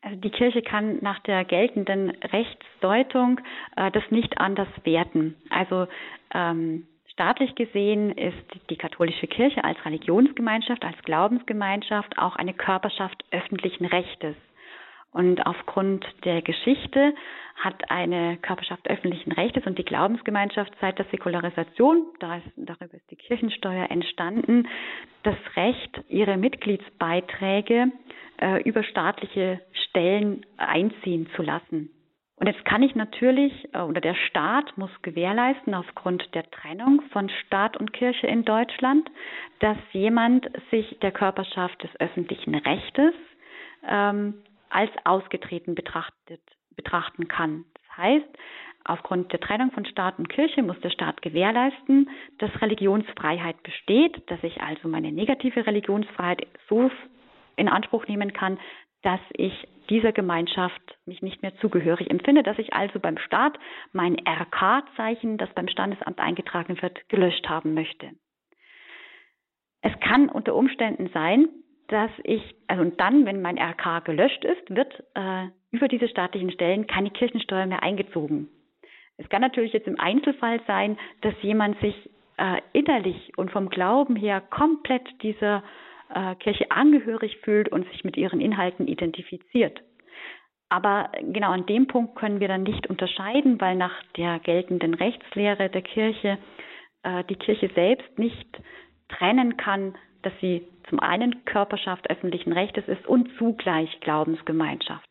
[0.00, 3.40] Also die Kirche kann nach der geltenden Rechtsdeutung
[3.76, 5.34] äh, das nicht anders werten.
[5.50, 5.88] Also
[6.32, 13.86] ähm, staatlich gesehen ist die katholische Kirche als Religionsgemeinschaft, als Glaubensgemeinschaft auch eine Körperschaft öffentlichen
[13.86, 14.36] Rechtes.
[15.18, 17.12] Und aufgrund der Geschichte
[17.56, 23.90] hat eine Körperschaft öffentlichen Rechtes und die Glaubensgemeinschaft seit der Säkularisation, darüber ist die Kirchensteuer
[23.90, 24.68] entstanden,
[25.24, 27.90] das Recht, ihre Mitgliedsbeiträge
[28.40, 31.90] äh, über staatliche Stellen einziehen zu lassen.
[32.36, 37.28] Und jetzt kann ich natürlich, äh, oder der Staat muss gewährleisten, aufgrund der Trennung von
[37.28, 39.10] Staat und Kirche in Deutschland,
[39.58, 43.14] dass jemand sich der Körperschaft des öffentlichen Rechtes
[43.84, 44.34] ähm,
[44.70, 46.42] als ausgetreten betrachtet,
[46.76, 47.64] betrachten kann.
[47.74, 48.28] Das heißt,
[48.84, 52.08] aufgrund der Trennung von Staat und Kirche muss der Staat gewährleisten,
[52.38, 56.90] dass Religionsfreiheit besteht, dass ich also meine negative Religionsfreiheit so
[57.56, 58.58] in Anspruch nehmen kann,
[59.02, 63.58] dass ich dieser Gemeinschaft mich nicht mehr zugehörig empfinde, dass ich also beim Staat
[63.92, 68.10] mein RK-Zeichen, das beim Standesamt eingetragen wird, gelöscht haben möchte.
[69.80, 71.48] Es kann unter Umständen sein,
[71.88, 76.52] dass ich, also und dann, wenn mein RK gelöscht ist, wird äh, über diese staatlichen
[76.52, 78.48] Stellen keine Kirchensteuer mehr eingezogen.
[79.16, 81.94] Es kann natürlich jetzt im Einzelfall sein, dass jemand sich
[82.36, 85.64] äh, innerlich und vom Glauben her komplett dieser
[86.14, 89.82] äh, Kirche angehörig fühlt und sich mit ihren Inhalten identifiziert.
[90.68, 95.70] Aber genau an dem Punkt können wir dann nicht unterscheiden, weil nach der geltenden Rechtslehre
[95.70, 96.38] der Kirche
[97.02, 98.60] äh, die Kirche selbst nicht
[99.08, 105.08] trennen kann, dass sie zum einen Körperschaft öffentlichen Rechtes ist und zugleich Glaubensgemeinschaft.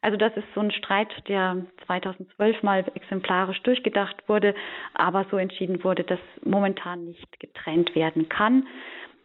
[0.00, 4.54] Also das ist so ein Streit, der 2012 mal exemplarisch durchgedacht wurde,
[4.94, 8.66] aber so entschieden wurde, dass momentan nicht getrennt werden kann.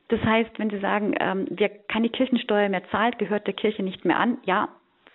[0.09, 4.05] Das heißt, wenn Sie sagen, ähm, wer keine Kirchensteuer mehr zahlt, gehört der Kirche nicht
[4.05, 4.70] mehr an, ja,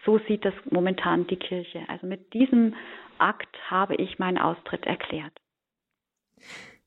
[0.05, 1.81] so sieht das momentan die Kirche.
[1.87, 2.75] Also mit diesem
[3.19, 5.33] Akt habe ich meinen Austritt erklärt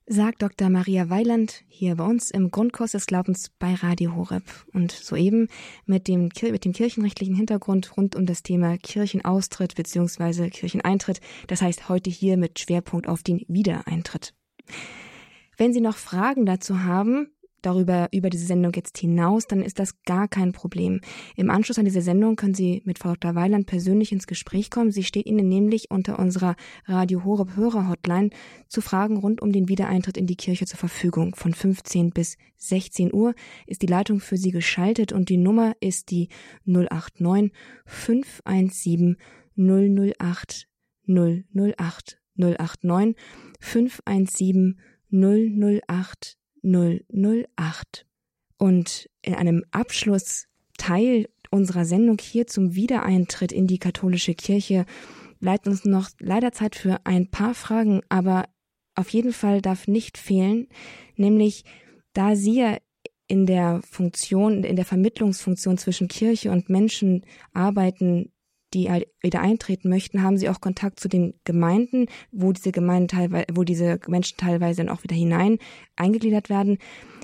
[0.07, 0.69] sagt Dr.
[0.69, 4.43] Maria Weiland hier bei uns im Grundkurs des Glaubens bei Radio Horeb.
[4.73, 5.47] Und soeben
[5.85, 10.49] mit dem, mit dem kirchenrechtlichen Hintergrund rund um das Thema Kirchenaustritt bzw.
[10.49, 11.21] Kircheneintritt.
[11.47, 14.33] Das heißt heute hier mit Schwerpunkt auf den Wiedereintritt.
[15.57, 17.29] Wenn Sie noch Fragen dazu haben,
[17.65, 21.01] darüber, über diese Sendung jetzt hinaus, dann ist das gar kein Problem.
[21.35, 23.35] Im Anschluss an diese Sendung können Sie mit Frau Dr.
[23.35, 24.91] Weiland persönlich ins Gespräch kommen.
[24.91, 26.55] Sie steht Ihnen nämlich unter unserer
[26.85, 28.29] Radio Horeb Hörer Hotline
[28.67, 31.35] zu Fragen rund um den Wiedereintritt in die Kirche zur Verfügung.
[31.35, 33.33] Von 15 bis 16 Uhr
[33.67, 36.29] ist die Leitung für Sie geschaltet und die Nummer ist die
[36.65, 37.51] 089
[37.85, 39.17] 517
[39.55, 40.67] 008
[41.07, 43.15] 008 089
[43.59, 44.79] 517
[45.11, 48.05] 008 008.
[48.57, 54.85] Und in einem Abschlussteil unserer Sendung hier zum Wiedereintritt in die katholische Kirche
[55.39, 58.45] bleibt uns noch leider Zeit für ein paar Fragen, aber
[58.95, 60.67] auf jeden Fall darf nicht fehlen,
[61.15, 61.63] nämlich
[62.13, 62.77] da Sie ja
[63.27, 68.31] in der Funktion, in der Vermittlungsfunktion zwischen Kirche und Menschen arbeiten,
[68.75, 73.07] die halt wieder eintreten möchten, haben sie auch Kontakt zu den Gemeinden, wo diese Gemeinden
[73.07, 75.57] teilweise, wo diese Menschen teilweise dann auch wieder hinein
[75.95, 76.77] eingegliedert werden.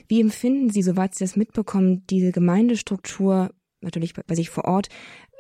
[0.08, 4.88] Wie empfinden Sie, soweit Sie das mitbekommen, diese Gemeindestruktur, natürlich bei sich vor Ort,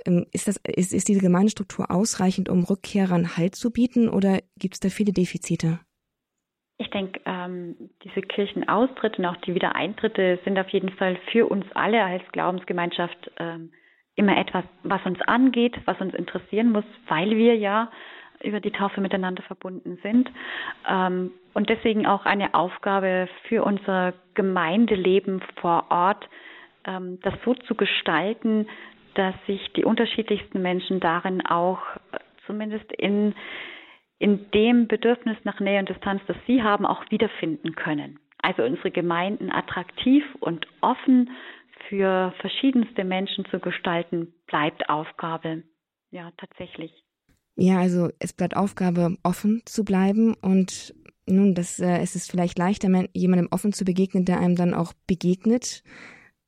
[0.05, 4.75] ähm, ist, das, ist, ist diese Gemeindestruktur ausreichend, um Rückkehrern Halt zu bieten oder gibt
[4.75, 5.79] es da viele Defizite?
[6.77, 11.65] Ich denke, ähm, diese Kirchenaustritte und auch die Wiedereintritte sind auf jeden Fall für uns
[11.73, 13.71] alle als Glaubensgemeinschaft ähm,
[14.21, 17.89] immer etwas, was uns angeht, was uns interessieren muss, weil wir ja
[18.43, 20.29] über die Taufe miteinander verbunden sind.
[20.87, 26.29] Ähm, und deswegen auch eine Aufgabe für unser Gemeindeleben vor Ort,
[26.85, 28.67] ähm, das so zu gestalten,
[29.15, 33.33] dass sich die unterschiedlichsten Menschen darin auch äh, zumindest in,
[34.19, 38.19] in dem Bedürfnis nach Nähe und Distanz, das sie haben, auch wiederfinden können.
[38.43, 41.31] Also unsere Gemeinden attraktiv und offen
[41.89, 45.63] für verschiedenste Menschen zu gestalten, bleibt Aufgabe.
[46.11, 46.91] Ja, tatsächlich.
[47.55, 50.95] Ja, also es bleibt Aufgabe, offen zu bleiben und
[51.27, 54.93] nun, das, äh, es ist vielleicht leichter, jemandem offen zu begegnen, der einem dann auch
[55.07, 55.83] begegnet,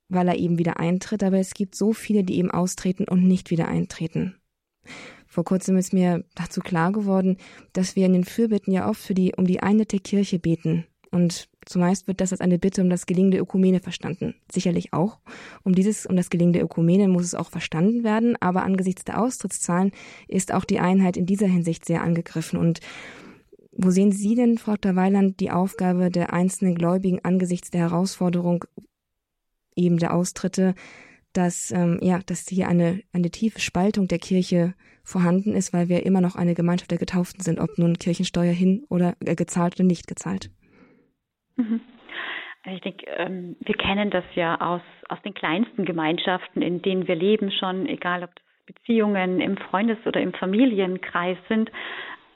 [0.08, 3.50] weil er eben wieder eintritt, aber es gibt so viele, die eben austreten und nicht
[3.50, 4.36] wieder eintreten.
[5.26, 7.38] Vor kurzem ist mir dazu klar geworden,
[7.72, 10.86] dass wir in den Fürbitten ja oft für die, um die Einheit Kirche beten.
[11.10, 14.34] Und zumeist wird das als eine Bitte um das Gelingen der Ökumene verstanden.
[14.50, 15.18] Sicherlich auch.
[15.62, 19.20] Um dieses, um das Gelingen der Ökumene muss es auch verstanden werden, aber angesichts der
[19.20, 19.92] Austrittszahlen
[20.28, 22.58] ist auch die Einheit in dieser Hinsicht sehr angegriffen.
[22.58, 22.80] Und
[23.72, 24.96] wo sehen Sie denn, Frau Dr.
[24.96, 28.64] Weiland, die Aufgabe der einzelnen Gläubigen angesichts der Herausforderung
[29.76, 30.74] eben der Austritte,
[31.32, 36.06] dass, ähm, ja, dass hier eine, eine tiefe Spaltung der Kirche vorhanden ist, weil wir
[36.06, 39.84] immer noch eine Gemeinschaft der Getauften sind, ob nun Kirchensteuer hin oder äh, gezahlt oder
[39.84, 40.50] nicht gezahlt?
[41.56, 41.80] Mhm.
[42.64, 47.06] Also ich denke, ähm, wir kennen das ja aus, aus den kleinsten Gemeinschaften, in denen
[47.06, 51.70] wir leben schon, egal ob das Beziehungen im Freundes- oder im Familienkreis sind,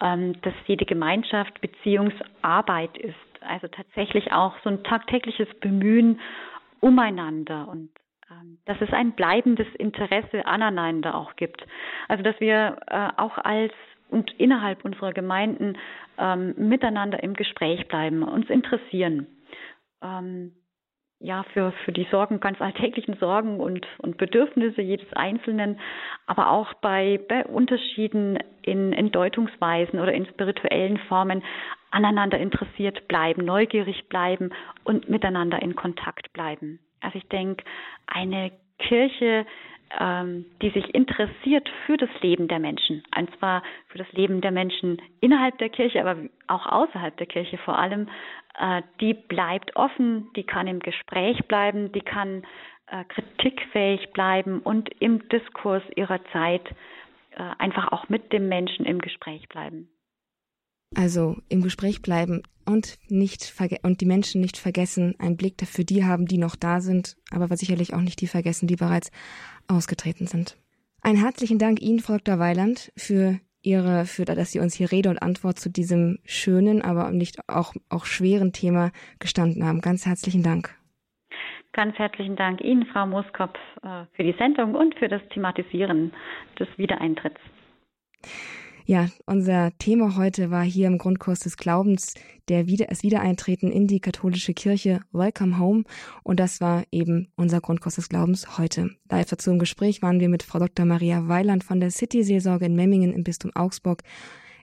[0.00, 3.14] ähm, dass jede Gemeinschaft Beziehungsarbeit ist.
[3.40, 6.20] Also tatsächlich auch so ein tagtägliches Bemühen
[6.80, 7.90] umeinander und
[8.30, 11.64] ähm, dass es ein bleibendes Interesse aneinander auch gibt.
[12.08, 13.72] Also dass wir äh, auch als
[14.10, 15.76] und innerhalb unserer Gemeinden
[16.18, 19.26] ähm, miteinander im Gespräch bleiben, uns interessieren.
[20.02, 20.52] Ähm,
[21.20, 25.80] ja, für, für die Sorgen, ganz alltäglichen Sorgen und, und Bedürfnisse jedes Einzelnen,
[26.26, 31.42] aber auch bei, bei Unterschieden in, in Deutungsweisen oder in spirituellen Formen
[31.90, 34.50] aneinander interessiert bleiben, neugierig bleiben
[34.84, 36.78] und miteinander in Kontakt bleiben.
[37.00, 37.64] Also ich denke,
[38.06, 39.44] eine Kirche
[39.98, 43.02] ähm, die sich interessiert für das Leben der Menschen.
[43.16, 46.16] Und zwar für das Leben der Menschen innerhalb der Kirche, aber
[46.46, 48.08] auch außerhalb der Kirche vor allem.
[48.58, 52.42] Äh, die bleibt offen, die kann im Gespräch bleiben, die kann
[52.90, 56.66] äh, kritikfähig bleiben und im Diskurs ihrer Zeit
[57.32, 59.88] äh, einfach auch mit dem Menschen im Gespräch bleiben.
[60.94, 66.04] Also im Gespräch bleiben und nicht und die Menschen nicht vergessen, einen Blick dafür die
[66.04, 69.10] haben, die noch da sind, aber sicherlich auch nicht die vergessen, die bereits
[69.68, 70.56] ausgetreten sind.
[71.02, 72.38] Einen herzlichen Dank Ihnen, Frau Dr.
[72.38, 77.10] Weiland, für Ihre, für, dass Sie uns hier Rede und Antwort zu diesem schönen, aber
[77.10, 79.80] nicht auch, auch schweren Thema gestanden haben.
[79.80, 80.74] Ganz herzlichen Dank.
[81.72, 86.12] Ganz herzlichen Dank Ihnen, Frau Moskop, äh, für die Sendung und für das Thematisieren
[86.58, 87.40] des Wiedereintritts.
[88.90, 92.14] Ja, unser Thema heute war hier im Grundkurs des Glaubens
[92.48, 95.00] der Wieder das Wiedereintreten in die katholische Kirche.
[95.12, 95.84] Welcome Home.
[96.22, 98.88] Und das war eben unser Grundkurs des Glaubens heute.
[99.10, 100.86] Live dazu im Gespräch waren wir mit Frau Dr.
[100.86, 104.04] Maria Weiland von der City-Seelsorge in Memmingen im Bistum Augsburg.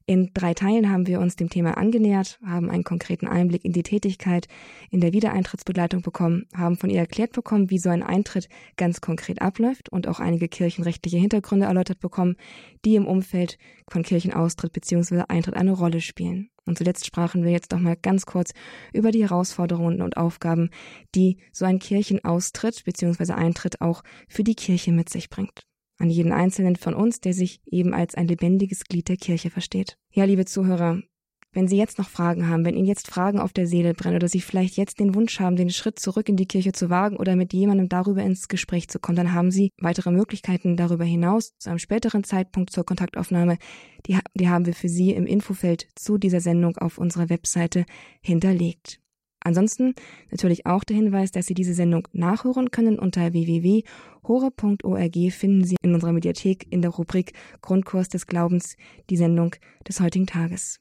[0.08, 3.82] In drei Teilen haben wir uns dem Thema angenähert, haben einen konkreten Einblick in die
[3.82, 4.48] Tätigkeit
[4.92, 8.48] in der Wiedereintrittsbegleitung bekommen, haben von ihr erklärt bekommen, wie so ein Eintritt
[8.78, 12.36] ganz konkret abläuft und auch einige kirchenrechtliche Hintergründe erläutert bekommen,
[12.86, 13.58] die im Umfeld
[13.90, 15.24] von Kirchenaustritt bzw.
[15.28, 16.52] Eintritt eine Rolle spielen.
[16.68, 18.52] Und zuletzt sprachen wir jetzt noch mal ganz kurz
[18.94, 20.70] über die Herausforderungen und Aufgaben,
[21.16, 23.34] die so ein Kirchenaustritt bzw.
[23.34, 25.66] Eintritt auch für die Kirche mit sich bringt
[25.98, 29.98] an jeden Einzelnen von uns, der sich eben als ein lebendiges Glied der Kirche versteht.
[30.12, 31.02] Ja, liebe Zuhörer,
[31.56, 34.28] wenn Sie jetzt noch Fragen haben, wenn Ihnen jetzt Fragen auf der Seele brennen oder
[34.28, 37.38] Sie vielleicht jetzt den Wunsch haben, den Schritt zurück in die Kirche zu wagen oder
[37.38, 41.70] mit jemandem darüber ins Gespräch zu kommen, dann haben Sie weitere Möglichkeiten darüber hinaus zu
[41.70, 43.58] einem späteren Zeitpunkt zur Kontaktaufnahme.
[44.06, 47.86] Die, die haben wir für Sie im Infofeld zu dieser Sendung auf unserer Webseite
[48.22, 49.00] hinterlegt.
[49.46, 49.94] Ansonsten
[50.32, 55.94] natürlich auch der Hinweis, dass Sie diese Sendung nachhören können unter www.hore.org finden Sie in
[55.94, 58.76] unserer Mediathek in der Rubrik Grundkurs des Glaubens
[59.12, 59.56] die Sendung
[59.88, 60.80] des heutigen Tages.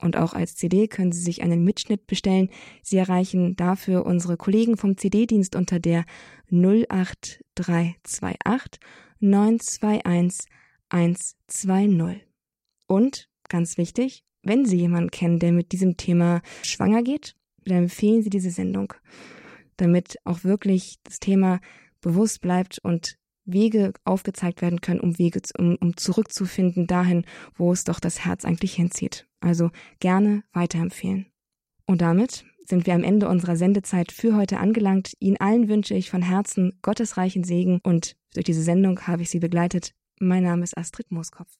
[0.00, 2.48] Und auch als CD können Sie sich einen Mitschnitt bestellen.
[2.82, 6.06] Sie erreichen dafür unsere Kollegen vom CD-Dienst unter der
[6.50, 8.80] 08328
[9.20, 10.48] 921
[10.88, 12.26] 120.
[12.86, 17.36] Und ganz wichtig, wenn Sie jemanden kennen, der mit diesem Thema schwanger geht
[17.70, 18.92] dann empfehlen Sie diese Sendung,
[19.76, 21.60] damit auch wirklich das Thema
[22.00, 27.84] bewusst bleibt und Wege aufgezeigt werden können, um Wege, um, um zurückzufinden dahin, wo es
[27.84, 29.26] doch das Herz eigentlich hinzieht.
[29.40, 31.26] Also gerne weiterempfehlen.
[31.86, 35.12] Und damit sind wir am Ende unserer Sendezeit für heute angelangt.
[35.20, 39.30] Ihnen allen wünsche ich von Herzen Gottes reichen Segen und durch diese Sendung habe ich
[39.30, 39.92] Sie begleitet.
[40.18, 41.56] Mein Name ist Astrid Mooskopf.